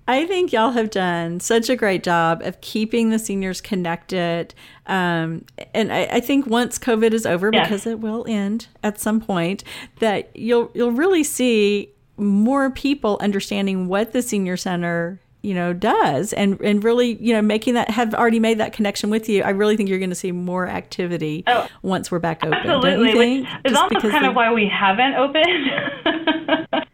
I 0.07 0.25
think 0.25 0.51
y'all 0.51 0.71
have 0.71 0.89
done 0.89 1.39
such 1.39 1.69
a 1.69 1.75
great 1.75 2.03
job 2.03 2.41
of 2.41 2.59
keeping 2.61 3.09
the 3.09 3.19
seniors 3.19 3.61
connected. 3.61 4.53
Um, 4.87 5.45
and 5.73 5.93
I, 5.93 6.03
I, 6.05 6.19
think 6.19 6.47
once 6.47 6.79
COVID 6.79 7.13
is 7.13 7.25
over, 7.25 7.49
yes. 7.53 7.67
because 7.67 7.85
it 7.85 7.99
will 7.99 8.25
end 8.27 8.67
at 8.83 8.99
some 8.99 9.21
point, 9.21 9.63
that 9.99 10.35
you'll 10.35 10.71
you'll 10.73 10.91
really 10.91 11.23
see 11.23 11.93
more 12.17 12.69
people 12.71 13.17
understanding 13.21 13.87
what 13.87 14.11
the 14.11 14.21
senior 14.21 14.57
center 14.57 15.19
you 15.41 15.55
know 15.55 15.73
does 15.73 16.33
and 16.33 16.59
and 16.61 16.83
really 16.83 17.15
you 17.15 17.33
know 17.33 17.41
making 17.41 17.73
that 17.73 17.89
have 17.89 18.13
already 18.13 18.39
made 18.39 18.59
that 18.59 18.73
connection 18.73 19.09
with 19.09 19.27
you 19.27 19.41
i 19.41 19.49
really 19.49 19.75
think 19.75 19.89
you're 19.89 19.97
going 19.97 20.11
to 20.11 20.15
see 20.15 20.31
more 20.31 20.67
activity 20.67 21.43
oh, 21.47 21.67
once 21.81 22.11
we're 22.11 22.19
back 22.19 22.45
open 22.45 22.53
absolutely 22.53 23.47
it's 23.65 23.75
also 23.75 23.99
kind 23.99 24.25
of 24.25 24.35
why 24.35 24.53
we 24.53 24.67
haven't 24.67 25.15
opened 25.15 26.85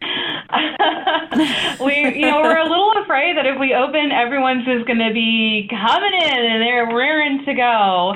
we, 1.80 1.94
you 2.16 2.24
know, 2.24 2.40
we're 2.40 2.56
a 2.56 2.68
little 2.68 2.92
afraid 3.02 3.36
that 3.36 3.44
if 3.44 3.60
we 3.60 3.74
open, 3.74 4.12
everyone's 4.12 4.64
just 4.64 4.86
going 4.86 4.98
to 4.98 5.12
be 5.12 5.68
coming 5.68 6.14
in 6.14 6.40
and 6.40 6.62
they're 6.62 6.88
raring 6.88 7.44
to 7.44 7.54
go. 7.54 8.14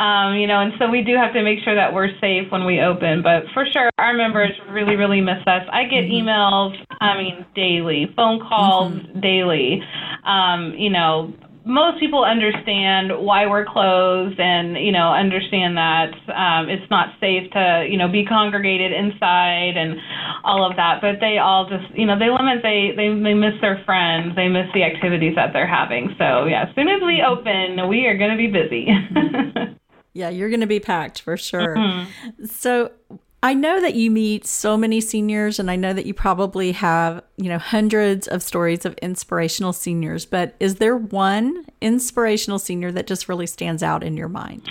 Um, 0.00 0.34
you 0.36 0.46
know, 0.46 0.60
and 0.60 0.72
so 0.78 0.88
we 0.88 1.02
do 1.02 1.14
have 1.14 1.34
to 1.34 1.42
make 1.42 1.60
sure 1.62 1.74
that 1.74 1.92
we're 1.92 2.08
safe 2.20 2.50
when 2.50 2.64
we 2.64 2.80
open. 2.80 3.22
But 3.22 3.44
for 3.52 3.66
sure, 3.70 3.90
our 3.98 4.14
members 4.14 4.50
really, 4.70 4.96
really 4.96 5.20
miss 5.20 5.44
us. 5.46 5.62
I 5.70 5.84
get 5.84 6.04
mm-hmm. 6.04 6.26
emails, 6.26 6.76
I 7.00 7.18
mean, 7.18 7.44
daily, 7.54 8.10
phone 8.16 8.40
calls 8.40 8.94
mm-hmm. 8.94 9.20
daily. 9.20 9.82
Um, 10.24 10.72
you 10.78 10.90
know, 10.90 11.34
most 11.64 11.98
people 11.98 12.24
understand 12.24 13.10
why 13.24 13.46
we're 13.46 13.64
closed 13.64 14.38
and 14.38 14.76
you 14.76 14.92
know 14.92 15.12
understand 15.12 15.76
that 15.76 16.12
um, 16.28 16.68
it's 16.68 16.88
not 16.90 17.16
safe 17.20 17.50
to 17.52 17.86
you 17.88 17.96
know 17.96 18.08
be 18.08 18.24
congregated 18.24 18.92
inside 18.92 19.76
and 19.76 19.96
all 20.44 20.68
of 20.68 20.76
that. 20.76 21.00
But 21.00 21.20
they 21.20 21.38
all 21.38 21.68
just 21.68 21.96
you 21.96 22.06
know 22.06 22.18
they 22.18 22.28
limit 22.28 22.62
they 22.62 22.92
they, 22.94 23.08
they 23.08 23.34
miss 23.34 23.54
their 23.60 23.82
friends. 23.84 24.36
They 24.36 24.48
miss 24.48 24.66
the 24.74 24.84
activities 24.84 25.34
that 25.36 25.52
they're 25.52 25.66
having. 25.66 26.14
So 26.18 26.44
yeah 26.44 26.68
as 26.68 26.74
soon 26.74 26.88
as 26.88 27.00
we 27.02 27.24
open 27.26 27.88
we 27.88 28.06
are 28.06 28.16
going 28.16 28.30
to 28.30 28.36
be 28.36 28.48
busy. 28.48 28.88
Yeah 30.16 30.28
you're 30.28 30.48
going 30.48 30.60
to 30.60 30.68
be 30.68 30.78
packed 30.78 31.20
for 31.20 31.36
sure. 31.36 31.74
Mm-hmm. 31.76 32.44
so 32.44 32.92
I 33.44 33.52
know 33.52 33.78
that 33.78 33.94
you 33.94 34.10
meet 34.10 34.46
so 34.46 34.74
many 34.74 35.02
seniors, 35.02 35.58
and 35.58 35.70
I 35.70 35.76
know 35.76 35.92
that 35.92 36.06
you 36.06 36.14
probably 36.14 36.72
have, 36.72 37.22
you 37.36 37.50
know, 37.50 37.58
hundreds 37.58 38.26
of 38.26 38.42
stories 38.42 38.86
of 38.86 38.94
inspirational 39.02 39.74
seniors, 39.74 40.24
but 40.24 40.54
is 40.60 40.76
there 40.76 40.96
one 40.96 41.66
inspirational 41.82 42.58
senior 42.58 42.90
that 42.92 43.06
just 43.06 43.28
really 43.28 43.46
stands 43.46 43.82
out 43.82 44.02
in 44.02 44.16
your 44.16 44.30
mind? 44.30 44.66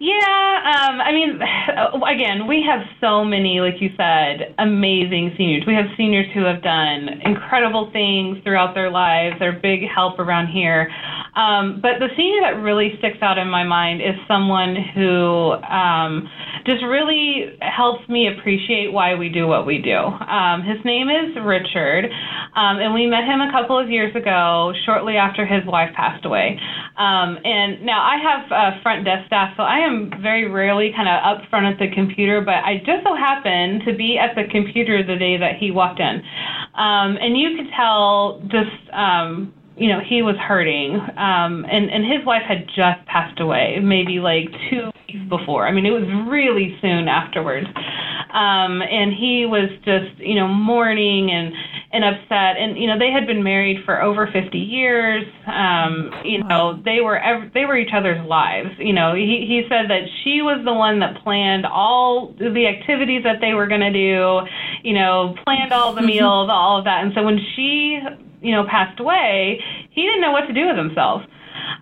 Yeah, 0.00 0.14
um, 0.14 1.00
I 1.00 1.10
mean, 1.12 1.40
again, 2.06 2.46
we 2.46 2.64
have 2.66 2.86
so 3.00 3.24
many, 3.24 3.60
like 3.60 3.80
you 3.80 3.90
said, 3.96 4.54
amazing 4.58 5.34
seniors. 5.36 5.64
We 5.66 5.74
have 5.74 5.86
seniors 5.96 6.26
who 6.34 6.44
have 6.44 6.62
done 6.62 7.08
incredible 7.24 7.90
things 7.92 8.38
throughout 8.44 8.74
their 8.74 8.90
lives. 8.90 9.36
They're 9.40 9.58
big 9.58 9.80
help 9.88 10.18
around 10.18 10.48
here. 10.48 10.90
Um, 11.34 11.80
but 11.82 11.98
the 11.98 12.08
senior 12.16 12.42
that 12.42 12.62
really 12.62 12.94
sticks 12.98 13.18
out 13.22 13.38
in 13.38 13.48
my 13.48 13.64
mind 13.64 14.02
is 14.02 14.14
someone 14.26 14.76
who 14.94 15.54
um, 15.66 16.28
just 16.66 16.82
really 16.82 17.56
helps 17.62 18.06
me 18.08 18.28
appreciate 18.28 18.92
why 18.92 19.14
we 19.14 19.28
do 19.28 19.46
what 19.46 19.66
we 19.66 19.78
do. 19.78 19.96
Um, 19.96 20.62
his 20.62 20.78
name 20.84 21.08
is 21.08 21.38
Richard, 21.42 22.10
um, 22.54 22.78
and 22.82 22.92
we 22.92 23.06
met 23.06 23.24
him 23.24 23.40
a 23.40 23.50
couple 23.50 23.78
of 23.78 23.88
years 23.88 24.14
ago, 24.14 24.72
shortly 24.84 25.16
after 25.16 25.46
his 25.46 25.64
wife 25.66 25.90
passed 25.94 26.24
away. 26.24 26.58
Um, 26.98 27.38
and 27.44 27.86
now 27.86 28.02
I 28.02 28.18
have 28.18 28.82
front 28.82 29.04
desk 29.04 29.26
staff, 29.26 29.54
so 29.56 29.62
I 29.62 29.78
am 29.78 29.87
very 30.20 30.48
rarely 30.48 30.92
kind 30.94 31.08
of 31.08 31.18
up 31.24 31.48
front 31.50 31.66
at 31.66 31.78
the 31.78 31.94
computer, 31.94 32.40
but 32.40 32.64
I 32.64 32.78
just 32.78 33.04
so 33.04 33.14
happened 33.14 33.82
to 33.86 33.94
be 33.94 34.18
at 34.18 34.34
the 34.34 34.44
computer 34.50 35.02
the 35.02 35.16
day 35.16 35.36
that 35.36 35.56
he 35.58 35.70
walked 35.70 36.00
in. 36.00 36.22
Um, 36.74 37.18
and 37.20 37.36
you 37.36 37.56
could 37.56 37.70
tell 37.76 38.40
just 38.50 38.92
um, 38.92 39.52
you 39.78 39.88
know, 39.88 40.00
he 40.04 40.22
was 40.22 40.34
hurting. 40.36 40.96
Um, 41.16 41.64
and, 41.70 41.90
and 41.90 42.04
his 42.04 42.26
wife 42.26 42.42
had 42.46 42.66
just 42.66 43.06
passed 43.06 43.40
away, 43.40 43.78
maybe 43.80 44.18
like 44.18 44.50
two 44.70 44.90
weeks 45.06 45.28
before. 45.28 45.66
I 45.66 45.72
mean, 45.72 45.86
it 45.86 45.90
was 45.90 46.04
really 46.28 46.76
soon 46.82 47.06
afterwards. 47.08 47.66
Um, 48.32 48.82
and 48.82 49.12
he 49.12 49.46
was 49.46 49.70
just, 49.84 50.18
you 50.18 50.34
know, 50.34 50.46
mourning 50.46 51.30
and, 51.30 51.52
and 51.92 52.04
upset. 52.04 52.56
And 52.58 52.76
you 52.76 52.86
know, 52.86 52.98
they 52.98 53.10
had 53.10 53.26
been 53.26 53.42
married 53.42 53.84
for 53.84 54.02
over 54.02 54.26
50 54.26 54.58
years. 54.58 55.24
Um, 55.46 56.10
you 56.24 56.44
know, 56.44 56.80
they 56.84 57.00
were 57.00 57.18
ev- 57.18 57.52
they 57.54 57.64
were 57.64 57.76
each 57.76 57.94
other's 57.94 58.24
lives. 58.26 58.70
You 58.78 58.92
know, 58.92 59.14
he 59.14 59.44
he 59.48 59.62
said 59.68 59.88
that 59.88 60.04
she 60.22 60.42
was 60.42 60.62
the 60.64 60.74
one 60.74 61.00
that 61.00 61.22
planned 61.22 61.64
all 61.64 62.34
the 62.38 62.66
activities 62.66 63.22
that 63.24 63.40
they 63.40 63.54
were 63.54 63.66
going 63.66 63.80
to 63.80 63.92
do. 63.92 64.40
You 64.82 64.94
know, 64.94 65.34
planned 65.44 65.72
all 65.72 65.94
the 65.94 66.02
meals, 66.12 66.48
all 66.50 66.78
of 66.78 66.84
that. 66.84 67.04
And 67.04 67.12
so 67.14 67.22
when 67.22 67.38
she 67.56 68.00
you 68.42 68.52
know 68.52 68.64
passed 68.68 69.00
away, 69.00 69.62
he 69.90 70.02
didn't 70.02 70.20
know 70.20 70.32
what 70.32 70.46
to 70.46 70.52
do 70.52 70.66
with 70.66 70.76
himself. 70.76 71.22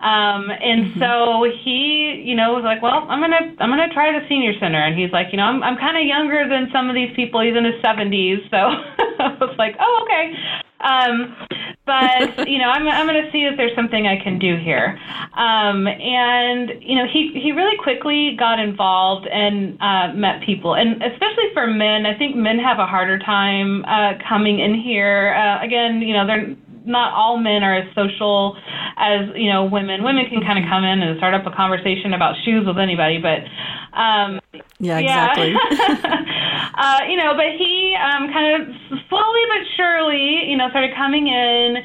Um, 0.00 0.50
and 0.50 0.92
mm-hmm. 0.92 1.00
so 1.00 1.44
he, 1.64 2.22
you 2.24 2.34
know, 2.34 2.54
was 2.54 2.64
like, 2.64 2.82
well, 2.82 3.06
I'm 3.08 3.20
gonna, 3.20 3.56
I'm 3.58 3.70
gonna 3.70 3.92
try 3.92 4.12
the 4.12 4.26
senior 4.28 4.52
center. 4.60 4.82
And 4.82 4.98
he's 4.98 5.12
like, 5.12 5.28
you 5.32 5.38
know, 5.38 5.44
I'm, 5.44 5.62
I'm 5.62 5.76
kind 5.76 5.96
of 5.96 6.04
younger 6.04 6.48
than 6.48 6.68
some 6.72 6.88
of 6.88 6.94
these 6.94 7.14
people. 7.16 7.40
He's 7.40 7.56
in 7.56 7.64
his 7.64 7.80
70s, 7.82 8.48
so 8.50 8.56
I 9.18 9.36
was 9.40 9.56
like, 9.58 9.76
oh, 9.80 10.04
okay. 10.04 10.34
Um, 10.80 11.34
but 11.86 12.48
you 12.48 12.58
know, 12.58 12.68
I'm, 12.68 12.86
I'm 12.88 13.06
going 13.06 13.22
to 13.24 13.30
see 13.32 13.44
if 13.44 13.56
there's 13.56 13.74
something 13.74 14.06
I 14.06 14.22
can 14.22 14.38
do 14.38 14.56
here. 14.56 14.98
Um, 15.36 15.86
and 15.86 16.82
you 16.82 16.96
know, 16.96 17.06
he 17.06 17.32
he 17.40 17.52
really 17.52 17.76
quickly 17.78 18.36
got 18.38 18.58
involved 18.58 19.26
and 19.26 19.78
uh, 19.80 20.12
met 20.14 20.42
people, 20.44 20.74
and 20.74 21.02
especially 21.02 21.48
for 21.54 21.66
men, 21.66 22.06
I 22.06 22.16
think 22.16 22.36
men 22.36 22.58
have 22.58 22.78
a 22.78 22.86
harder 22.86 23.18
time 23.18 23.84
uh, 23.84 24.14
coming 24.28 24.60
in 24.60 24.80
here. 24.80 25.34
Uh, 25.34 25.64
again, 25.64 26.00
you 26.00 26.14
know, 26.14 26.26
they're 26.26 26.56
not 26.86 27.12
all 27.12 27.36
men 27.36 27.62
are 27.62 27.76
as 27.76 27.94
social 27.94 28.56
as 28.96 29.28
you 29.34 29.52
know 29.52 29.64
women. 29.64 30.02
Women 30.02 30.24
can 30.28 30.40
kind 30.40 30.58
of 30.58 30.68
come 30.68 30.84
in 30.84 31.02
and 31.02 31.16
start 31.18 31.34
up 31.34 31.46
a 31.46 31.54
conversation 31.54 32.14
about 32.14 32.34
shoes 32.44 32.66
with 32.66 32.78
anybody, 32.78 33.18
but 33.18 33.44
um, 33.96 34.40
yeah, 34.80 34.98
exactly. 34.98 35.52
uh, 36.74 37.00
you 37.08 37.16
know, 37.16 37.32
but 37.36 37.52
he 37.56 37.96
um, 37.96 38.32
kind 38.32 38.62
of 38.62 38.68
slowly 39.08 39.44
but 39.48 39.62
surely, 39.76 40.48
you 40.48 40.56
know, 40.56 40.68
started 40.70 40.94
coming 40.96 41.28
in, 41.28 41.76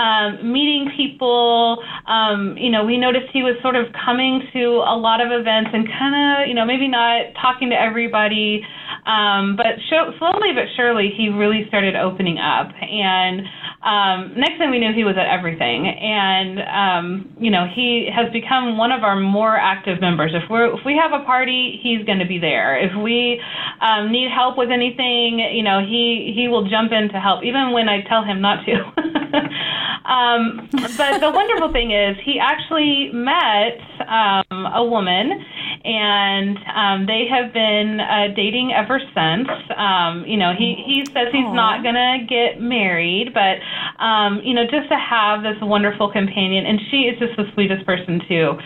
um, 0.00 0.52
meeting 0.52 0.90
people. 0.96 1.82
Um, 2.06 2.56
you 2.56 2.70
know, 2.70 2.84
we 2.84 2.96
noticed 2.96 3.26
he 3.32 3.42
was 3.42 3.56
sort 3.60 3.76
of 3.76 3.92
coming 3.92 4.48
to 4.52 4.80
a 4.80 4.96
lot 4.96 5.20
of 5.20 5.28
events 5.28 5.70
and 5.72 5.84
kind 5.86 6.16
of, 6.16 6.48
you 6.48 6.54
know, 6.54 6.64
maybe 6.64 6.88
not 6.88 7.36
talking 7.36 7.68
to 7.70 7.76
everybody. 7.76 8.64
Um, 9.04 9.56
but 9.56 9.76
show, 9.88 10.12
slowly 10.18 10.52
but 10.54 10.64
surely, 10.76 11.12
he 11.16 11.28
really 11.28 11.64
started 11.68 11.96
opening 11.96 12.38
up. 12.38 12.72
And 12.80 13.44
um, 13.80 14.36
next 14.36 14.58
thing 14.58 14.70
we 14.70 14.78
knew, 14.78 14.92
he 14.92 15.04
was 15.04 15.16
at 15.16 15.24
everything. 15.24 15.88
And, 15.88 16.60
um, 16.64 17.36
you 17.40 17.50
know, 17.50 17.64
he 17.64 18.08
has 18.12 18.32
become 18.32 18.76
one 18.76 18.92
of 18.92 19.04
our 19.04 19.18
more 19.18 19.56
active 19.56 20.00
members. 20.00 20.32
If, 20.34 20.48
we're, 20.50 20.72
if 20.76 20.84
we 20.84 21.00
have 21.00 21.12
a 21.18 21.24
party, 21.24 21.80
he's 21.82 22.04
going 22.04 22.18
to 22.18 22.28
be 22.28 22.38
there. 22.38 22.76
If 22.76 22.92
we 22.96 23.40
um, 23.80 24.12
need 24.12 24.28
help 24.28 24.56
with 24.56 24.70
anything, 24.70 25.40
you 25.40 25.64
know, 25.64 25.80
he, 25.80 26.32
he 26.36 26.48
will 26.48 26.68
jump 26.68 26.92
in 26.92 27.08
to 27.12 27.18
help, 27.20 27.44
even 27.44 27.72
when 27.72 27.88
I 27.88 28.04
tell 28.04 28.24
him 28.24 28.40
not 28.40 28.64
to. 28.68 28.74
um, 30.04 30.68
but 30.96 31.20
the 31.20 31.30
wonderful 31.30 31.72
thing 31.72 31.92
is, 31.92 32.16
he 32.24 32.38
actually 32.38 33.10
met 33.12 33.80
um, 34.08 34.66
a 34.66 34.84
woman 34.84 35.44
and 35.84 36.58
um, 36.74 37.06
they 37.06 37.24
have 37.26 37.52
been 37.52 38.00
uh, 38.00 38.28
dating 38.36 38.72
ever 38.72 39.00
since. 39.00 39.48
Um, 39.76 40.24
you 40.26 40.36
know, 40.36 40.52
he 40.56 40.76
he 40.84 41.04
says 41.06 41.28
he's 41.32 41.46
Aww. 41.46 41.54
not 41.54 41.82
gonna 41.82 42.26
get 42.28 42.60
married, 42.60 43.32
but 43.32 43.58
um, 44.02 44.40
you 44.44 44.52
know, 44.52 44.64
just 44.64 44.88
to 44.90 44.96
have 44.96 45.42
this 45.42 45.56
wonderful 45.62 46.12
companion, 46.12 46.66
and 46.66 46.80
she 46.90 47.08
is 47.08 47.18
just 47.18 47.36
the 47.36 47.44
sweetest 47.54 47.86
person 47.86 48.20
too. 48.28 48.58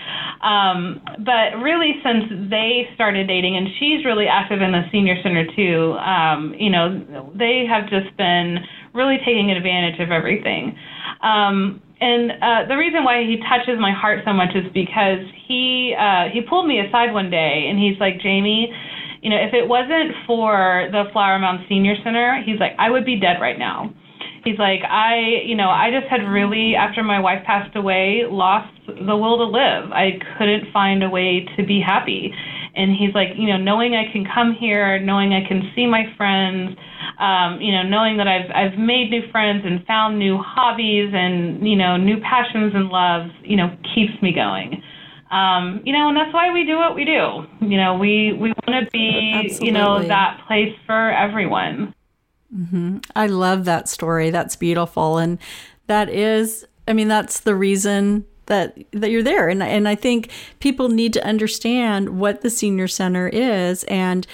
Um, 0.43 1.01
but 1.25 1.63
really, 1.63 1.95
since 2.03 2.51
they 2.51 2.89
started 2.95 3.29
dating, 3.29 3.57
and 3.57 3.69
she's 3.79 4.05
really 4.05 4.27
active 4.27 4.61
in 4.61 4.73
the 4.73 4.83
senior 4.91 5.17
center 5.23 5.47
too. 5.55 5.93
Um, 5.99 6.55
you 6.59 6.71
know, 6.71 7.31
they 7.35 7.65
have 7.69 7.89
just 7.89 8.17
been 8.17 8.59
really 8.93 9.19
taking 9.19 9.51
advantage 9.51 10.01
of 10.01 10.11
everything. 10.11 10.77
Um, 11.25 11.81
and 12.01 12.33
uh, 12.33 12.69
the 12.69 12.77
reason 12.77 13.03
why 13.03 13.25
he 13.25 13.41
touches 13.49 13.81
my 13.81 13.93
heart 13.93 14.21
so 14.27 14.33
much 14.33 14.55
is 14.55 14.71
because 14.75 15.25
he 15.49 15.97
uh, 15.99 16.29
he 16.33 16.43
pulled 16.43 16.69
me 16.69 16.81
aside 16.81 17.15
one 17.15 17.31
day 17.31 17.67
and 17.71 17.79
he's 17.79 17.99
like, 17.99 18.21
Jamie, 18.21 18.69
you 19.23 19.31
know, 19.31 19.41
if 19.41 19.55
it 19.55 19.67
wasn't 19.67 20.13
for 20.27 20.89
the 20.93 21.05
Flower 21.13 21.39
Mound 21.39 21.65
Senior 21.67 21.95
Center, 22.05 22.43
he's 22.45 22.61
like, 22.61 22.73
I 22.79 22.91
would 22.91 23.07
be 23.07 23.19
dead 23.19 23.41
right 23.41 23.59
now. 23.59 23.95
He's 24.45 24.59
like, 24.59 24.81
I, 24.85 25.41
you 25.47 25.57
know, 25.57 25.71
I 25.71 25.89
just 25.91 26.11
had 26.11 26.29
really, 26.29 26.75
after 26.75 27.03
my 27.03 27.19
wife 27.19 27.43
passed 27.47 27.75
away, 27.75 28.25
lost 28.29 28.69
the 28.87 29.17
will 29.17 29.39
to 29.39 29.45
live. 29.45 29.91
I 29.91 30.21
couldn't 30.37 30.71
find 30.71 31.03
a 31.03 31.09
way 31.09 31.49
to 31.57 31.65
be 31.65 31.81
happy. 31.81 32.35
And 32.77 32.91
he's 32.95 33.15
like, 33.15 33.29
you 33.37 33.49
know, 33.49 33.57
knowing 33.57 33.95
I 33.95 34.11
can 34.13 34.27
come 34.27 34.55
here, 34.59 34.99
knowing 34.99 35.33
I 35.33 35.47
can 35.47 35.71
see 35.75 35.87
my 35.87 36.05
friends, 36.17 36.77
um, 37.19 37.61
you 37.61 37.73
know, 37.73 37.83
knowing 37.83 38.17
that 38.17 38.27
I've 38.27 38.51
I've 38.51 38.79
made 38.79 39.11
new 39.11 39.23
friends 39.31 39.63
and 39.65 39.85
found 39.87 40.19
new 40.19 40.39
hobbies 40.39 41.13
and 41.15 41.67
you 41.67 41.77
know 41.77 41.97
new 41.97 42.21
passions 42.21 42.73
and 42.75 42.89
loves, 42.89 43.31
you 43.43 43.57
know, 43.57 43.77
keeps 43.95 44.21
me 44.23 44.33
going. 44.33 44.83
Um, 45.31 45.81
you 45.85 45.93
know, 45.93 46.09
and 46.09 46.17
that's 46.17 46.33
why 46.33 46.53
we 46.53 46.65
do 46.65 46.77
what 46.77 46.95
we 46.95 47.05
do. 47.05 47.45
You 47.61 47.77
know, 47.77 47.95
we 47.95 48.33
we 48.33 48.53
want 48.67 48.85
to 48.85 48.91
be, 48.93 49.33
Absolutely. 49.35 49.67
you 49.67 49.73
know, 49.73 50.03
that 50.07 50.41
place 50.47 50.75
for 50.87 51.11
everyone. 51.11 51.95
Mm-hmm. 52.55 52.99
I 53.17 53.27
love 53.27 53.65
that 53.65 53.89
story. 53.89 54.31
That's 54.31 54.57
beautiful, 54.57 55.19
and 55.19 55.39
that 55.87 56.09
is, 56.09 56.65
I 56.87 56.93
mean, 56.93 57.09
that's 57.09 57.41
the 57.41 57.55
reason 57.55 58.27
that 58.47 58.77
that 58.93 59.11
you're 59.11 59.23
there 59.23 59.49
and 59.49 59.63
and 59.63 59.89
I 59.89 59.95
think 59.95 60.31
people 60.61 60.89
need 60.89 61.13
to 61.15 61.27
understand 61.27 62.21
what 62.21 62.43
the 62.43 62.51
senior 62.51 62.89
center 62.89 63.29
is 63.29 63.85
and 63.85 64.27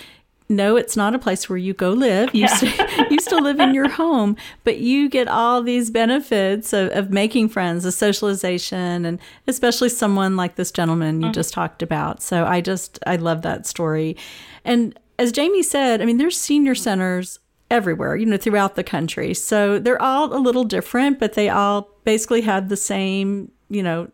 no, 0.51 0.77
it's 0.77 0.97
not 0.97 1.15
a 1.15 1.19
place 1.19 1.49
where 1.49 1.57
you 1.57 1.73
go 1.73 1.93
live. 1.93 2.35
You, 2.35 2.43
yeah. 2.43 2.55
st- 2.55 2.91
you 3.11 3.21
still 3.21 3.41
live 3.41 3.61
in 3.61 3.73
your 3.73 3.89
home, 3.89 4.37
but 4.65 4.79
you 4.79 5.09
get 5.09 5.29
all 5.29 5.63
these 5.63 5.93
benefits 5.93 6.73
of, 6.73 6.91
of 6.91 7.11
making 7.11 7.51
friends, 7.51 7.85
the 7.85 7.93
socialization, 7.93 9.07
and 9.07 9.21
especially 9.47 9.91
someone 9.91 10.37
like 10.37 10.57
this 10.57 10.73
gentleman 10.73 11.21
you 11.21 11.27
mm-hmm. 11.27 11.35
just 11.35 11.55
talked 11.55 11.85
about. 11.85 12.21
So 12.21 12.45
I 12.47 12.61
just, 12.61 12.99
I 13.07 13.15
love 13.15 13.43
that 13.43 13.65
story. 13.65 14.17
And 14.65 14.99
as 15.21 15.31
Jamie 15.31 15.63
said, 15.63 16.03
I 16.03 16.05
mean, 16.05 16.19
there's 16.19 16.37
senior 16.37 16.75
centers 16.75 17.39
everywhere, 17.71 18.17
you 18.17 18.27
know, 18.27 18.37
throughout 18.37 18.75
the 18.75 18.83
country. 18.83 19.35
So 19.35 19.79
they're 19.79 20.03
all 20.03 20.35
a 20.35 20.41
little 20.41 20.65
different, 20.65 21.21
but 21.21 21.35
they 21.35 21.49
all 21.49 21.89
basically 22.05 22.41
have 22.41 22.69
the 22.69 22.77
same, 22.77 23.53
you 23.71 23.83
know, 23.83 24.11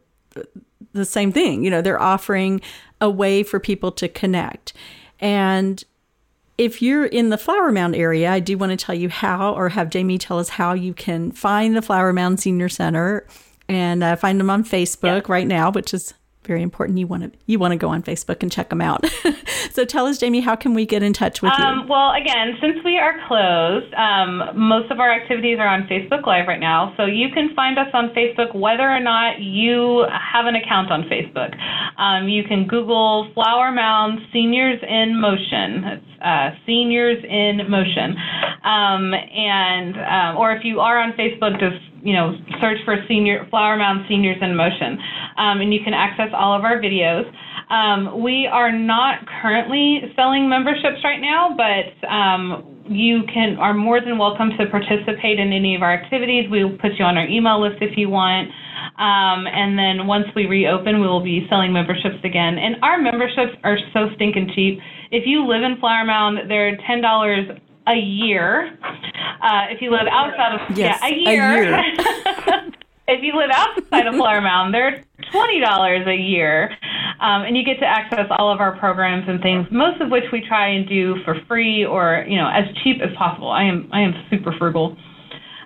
the 0.92 1.05
same 1.05 1.33
thing. 1.33 1.64
You 1.64 1.71
know, 1.71 1.83
they're 1.83 2.01
offering 2.01 2.61
a 3.01 3.11
way 3.11 3.42
for 3.42 3.59
people 3.59 3.90
to 3.92 4.09
connect. 4.09 4.73
And 5.19 5.83
if 6.59 6.81
you're 6.81 7.07
in 7.07 7.31
the 7.31 7.38
Flower 7.38 7.71
Mound 7.73 7.95
area, 7.95 8.31
I 8.31 8.40
do 8.40 8.57
want 8.57 8.71
to 8.71 8.77
tell 8.77 8.95
you 8.95 9.09
how, 9.09 9.55
or 9.55 9.71
have 9.71 9.90
Jamie 9.90 10.19
tell 10.19 10.38
us 10.38 10.51
how 10.51 10.73
you 10.73 10.95
can 10.95 11.33
find 11.33 11.77
the 11.77 11.83
Flower 11.83 12.12
Mound 12.12 12.40
Senior 12.40 12.69
Center 12.69 13.27
and 13.69 14.03
uh, 14.03 14.16
find 14.16 14.38
them 14.40 14.51
on 14.51 14.64
Facebook 14.64 15.29
right 15.29 15.47
now, 15.47 15.71
which 15.71 15.92
is 15.92 16.14
very 16.47 16.63
important. 16.63 16.99
You 16.99 17.07
want 17.07 17.25
to 17.25 17.39
you 17.47 17.59
want 17.59 17.73
to 17.73 17.77
go 17.77 17.89
on 17.89 18.03
Facebook 18.03 18.43
and 18.43 18.51
check 18.51 18.71
them 18.71 18.81
out. 18.81 19.05
so 19.73 19.85
tell 19.85 20.07
us, 20.07 20.19
Jamie, 20.19 20.41
how 20.41 20.57
can 20.57 20.75
we 20.75 20.87
get 20.87 21.03
in 21.03 21.13
touch 21.13 21.43
with 21.43 21.53
um, 21.53 21.81
you? 21.81 21.89
Well, 21.89 22.13
again, 22.13 22.57
since 22.61 22.79
we 22.85 22.99
are 22.99 23.15
closed, 23.27 23.93
um, 23.95 24.51
most 24.55 24.91
of 24.91 25.01
our 25.01 25.13
activities 25.13 25.59
are 25.59 25.69
on 25.69 25.87
Facebook 25.89 26.27
Live 26.27 26.47
right 26.47 26.61
now. 26.61 26.95
So 26.97 27.05
you 27.05 27.29
can 27.35 27.55
find 27.55 27.79
us 27.79 27.89
on 27.93 28.11
Facebook 28.11 28.55
whether 28.55 28.89
or 28.89 29.01
not 29.01 29.41
you 29.41 30.07
have 30.11 30.47
an 30.47 30.55
account 30.55 30.91
on 30.91 31.05
Facebook. 31.05 31.55
Um, 31.99 32.29
you 32.29 32.45
can 32.45 32.67
Google 32.67 33.31
Flower 33.35 33.73
Mound 33.73 34.21
Seniors 34.33 34.81
in 34.89 35.21
Motion. 35.21 35.85
It's 35.85 36.23
uh, 36.23 36.51
Seniors 36.67 37.23
in 37.25 37.71
Motion, 37.71 38.17
um, 38.65 39.13
and 39.15 39.97
um, 39.97 40.37
or 40.37 40.53
if 40.53 40.65
you 40.65 40.81
are 40.81 40.99
on 40.99 41.13
Facebook, 41.13 41.61
just 41.61 41.77
you 42.07 42.14
know, 42.14 42.38
search 42.61 42.79
for 42.85 42.97
senior 43.09 43.47
Flower 43.51 43.77
Mound 43.77 44.07
Seniors 44.09 44.38
in 44.40 44.55
Motion, 44.55 44.97
um, 45.37 45.61
and 45.61 45.75
you 45.75 45.81
can 45.83 45.92
access 45.92 46.31
all 46.33 46.57
of 46.57 46.62
our 46.62 46.79
videos. 46.79 47.27
Um, 47.69 48.23
we 48.23 48.47
are 48.47 48.71
not 48.71 49.27
currently 49.42 50.03
selling 50.14 50.49
memberships 50.49 51.03
right 51.03 51.21
now, 51.21 51.57
but 51.59 52.07
um, 52.07 52.79
you 52.88 53.23
can 53.33 53.57
are 53.59 53.75
more 53.75 54.01
than 54.01 54.19
welcome 54.19 54.51
to 54.57 54.66
participate 54.71 55.40
in 55.40 55.53
any 55.53 55.75
of 55.75 55.83
our 55.83 55.92
activities. 55.92 56.49
We 56.49 56.62
will 56.64 56.79
put 56.79 56.92
you 56.97 57.05
on 57.05 57.19
our 57.19 57.27
email 57.27 57.61
list 57.61 57.83
if 57.83 57.99
you 57.99 58.09
want. 58.09 58.51
Um, 58.99 59.47
and 59.51 59.77
then 59.77 60.07
once 60.07 60.27
we 60.37 60.47
reopen, 60.47 61.01
we 61.01 61.07
will 61.07 61.25
be 61.25 61.45
selling 61.51 61.73
memberships 61.73 62.23
again. 62.23 62.57
And 62.57 62.77
our 62.83 63.01
memberships 63.03 63.59
are 63.64 63.77
so 63.92 64.09
stinking 64.14 64.53
cheap. 64.55 64.79
If 65.11 65.25
you 65.27 65.47
live 65.47 65.62
in 65.62 65.77
Flower 65.81 66.05
Mound, 66.05 66.49
they're 66.49 66.77
ten 66.87 67.03
dollars 67.03 67.47
a 67.87 67.94
year. 67.94 68.79
Uh, 69.42 69.66
if 69.70 69.81
you 69.81 69.90
live 69.90 70.07
outside 70.11 70.61
of 70.61 70.77
yes, 70.77 70.99
yeah, 71.03 71.09
a 71.09 71.14
year. 71.14 71.75
A 71.75 71.83
year. 71.83 72.72
if 73.09 73.22
you 73.22 73.37
live 73.37 73.51
outside 73.53 74.07
of 74.07 74.14
Flower 74.14 74.40
Mound, 74.40 74.75
they're 74.75 75.05
twenty 75.31 75.61
dollars 75.61 76.07
a 76.07 76.14
year, 76.14 76.70
um, 77.20 77.42
and 77.42 77.57
you 77.57 77.64
get 77.64 77.79
to 77.81 77.87
access 77.87 78.27
all 78.31 78.53
of 78.53 78.61
our 78.61 78.77
programs 78.79 79.29
and 79.29 79.40
things, 79.40 79.66
most 79.70 80.01
of 80.01 80.11
which 80.11 80.25
we 80.33 80.40
try 80.46 80.68
and 80.68 80.88
do 80.88 81.16
for 81.25 81.37
free 81.46 81.85
or 81.85 82.25
you 82.29 82.37
know 82.37 82.49
as 82.49 82.64
cheap 82.83 83.01
as 83.03 83.14
possible. 83.16 83.51
I 83.51 83.64
am 83.64 83.88
I 83.92 84.01
am 84.01 84.15
super 84.31 84.52
frugal. 84.58 84.96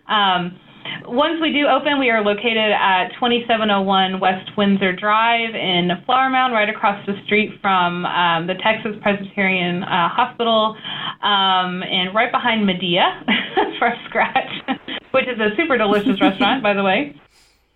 Um, 0.09 0.59
once 1.07 1.41
we 1.41 1.53
do 1.53 1.67
open, 1.67 1.99
we 1.99 2.11
are 2.11 2.23
located 2.23 2.73
at 2.73 3.09
2701 3.15 4.21
West 4.21 4.51
Windsor 4.57 4.95
Drive 4.95 5.55
in 5.55 5.91
Flower 6.07 6.31
Mound, 6.31 6.53
right 6.53 6.69
across 6.69 7.05
the 7.07 7.15
street 7.27 7.51
from 7.61 8.07
um, 8.07 8.47
the 8.47 8.55
Texas 8.63 8.93
Presbyterian 9.03 9.83
uh, 9.83 10.09
Hospital, 10.09 10.77
um, 11.23 11.83
and 11.83 12.15
right 12.15 12.31
behind 12.31 12.67
Mi 12.67 12.75
Dia 12.79 13.25
for 13.79 13.93
scratch. 14.09 14.51
which 15.13 15.27
is 15.27 15.39
a 15.41 15.55
super 15.57 15.77
delicious 15.77 16.21
restaurant, 16.21 16.63
by 16.63 16.75
the 16.75 16.83
way. 16.83 17.15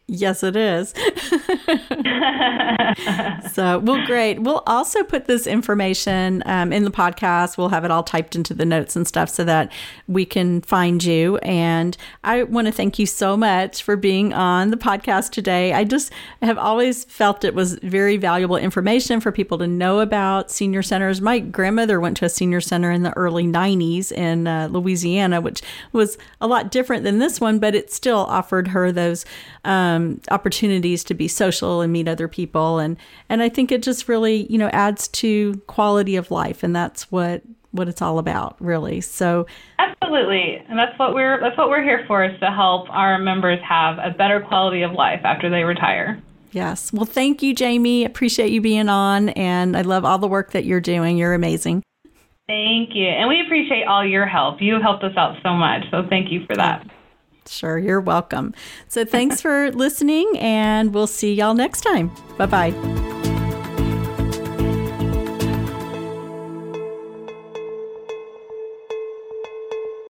Yes, 0.07 0.43
it 0.43 0.55
is. 0.55 0.91
so, 3.53 3.79
well, 3.79 4.05
great. 4.05 4.43
We'll 4.43 4.63
also 4.67 5.03
put 5.03 5.25
this 5.25 5.47
information 5.47 6.43
um, 6.45 6.75
in 6.75 6.85
the 6.85 6.91
podcast. 6.91 7.57
We'll 7.57 7.71
have 7.71 7.87
it 7.87 7.91
all 7.91 8.03
typed 8.03 8.37
into 8.37 8.53
the 8.53 8.67
notes 8.67 8.97
and 8.97 9.09
stuff 9.09 9.31
so 9.31 9.45
that 9.45 9.73
we 10.07 10.27
can 10.27 10.61
find 10.61 11.03
you. 11.03 11.39
And 11.39 11.97
I 12.23 12.43
want 12.43 12.67
to 12.67 12.73
thank 12.73 12.99
you 12.99 13.07
so 13.07 13.35
much 13.35 13.83
for 13.83 13.97
being 13.97 14.35
on 14.35 14.71
the 14.71 14.77
podcast 14.77 15.31
today. 15.31 15.73
I 15.73 15.85
just 15.85 16.13
have 16.43 16.59
always 16.59 17.05
felt 17.05 17.43
it 17.43 17.55
was 17.55 17.77
very 17.77 18.19
valuable 18.19 18.59
information 18.59 19.21
for 19.21 19.33
people 19.33 19.57
to 19.57 19.67
know 19.67 20.01
about 20.01 20.51
senior 20.51 20.83
centers. 20.83 21.23
My 21.23 21.39
grandmother 21.39 21.99
went 21.99 22.19
to 22.19 22.27
a 22.27 22.31
senior 22.31 22.61
center 22.61 22.91
in 22.91 23.05
the 23.05 23.17
early 23.17 23.47
90s 23.47 24.13
in 24.13 24.47
uh, 24.47 24.69
Louisiana, 24.71 25.41
which 25.41 25.63
was 25.93 26.19
a 26.43 26.47
lot 26.47 26.71
different 26.71 27.05
than 27.05 27.21
this 27.21 27.41
one, 27.41 27.59
but 27.59 27.75
it 27.75 27.91
still 27.91 28.27
offered 28.29 28.69
her 28.69 28.93
those. 28.93 29.25
Um, 29.65 29.94
um, 29.95 30.21
opportunities 30.31 31.05
to 31.05 31.15
be 31.15 31.29
social 31.29 31.81
and 31.81 31.93
meet 31.93 32.09
other 32.09 32.29
people, 32.29 32.79
and 32.79 32.97
and 33.29 33.43
I 33.43 33.49
think 33.49 33.73
it 33.73 33.83
just 33.83 34.09
really 34.09 34.47
you 34.51 34.59
know 34.59 34.69
adds 34.69 35.09
to 35.09 35.55
quality 35.67 36.17
of 36.17 36.31
life, 36.31 36.63
and 36.63 36.75
that's 36.75 37.11
what 37.11 37.43
what 37.71 37.89
it's 37.89 38.01
all 38.01 38.19
about, 38.19 38.57
really. 38.61 39.01
So 39.01 39.47
absolutely, 39.79 40.63
and 40.69 40.79
that's 40.79 40.99
what 40.99 41.15
we're 41.15 41.41
that's 41.41 41.59
what 41.59 41.69
we're 41.69 41.83
here 41.83 42.05
for 42.07 42.25
is 42.25 42.39
to 42.41 42.51
help 42.51 42.89
our 42.91 43.19
members 43.19 43.59
have 43.69 43.99
a 43.99 44.11
better 44.17 44.41
quality 44.41 44.83
of 44.83 44.93
life 44.93 45.21
after 45.25 45.51
they 45.51 45.65
retire. 45.65 46.23
Yes. 46.53 46.93
Well, 46.93 47.05
thank 47.05 47.43
you, 47.43 47.53
Jamie. 47.53 48.05
Appreciate 48.05 48.53
you 48.53 48.61
being 48.61 48.89
on, 48.89 49.31
and 49.31 49.77
I 49.77 49.83
love 49.83 50.05
all 50.05 50.19
the 50.19 50.29
work 50.29 50.53
that 50.53 50.65
you're 50.65 50.81
doing. 50.81 51.19
You're 51.19 51.35
amazing. 51.35 51.83
Thank 52.47 52.91
you. 52.95 53.07
And 53.07 53.29
we 53.29 53.41
appreciate 53.41 53.85
all 53.87 54.07
your 54.07 54.27
help. 54.27 54.61
You 54.61 54.81
helped 54.81 55.03
us 55.03 55.17
out 55.17 55.37
so 55.43 55.55
much. 55.55 55.83
So 55.91 56.03
thank 56.09 56.31
you 56.31 56.45
for 56.47 56.55
that. 56.57 56.87
Sure, 57.47 57.79
you're 57.79 58.01
welcome. 58.01 58.55
So 58.89 59.05
thanks 59.05 59.41
for 59.41 59.71
listening, 59.73 60.31
and 60.39 60.95
we'll 60.95 61.07
see 61.07 61.35
y'all 61.35 61.55
next 61.55 61.83
time. 61.83 62.11
Bye 62.37 62.47
bye. 62.47 63.14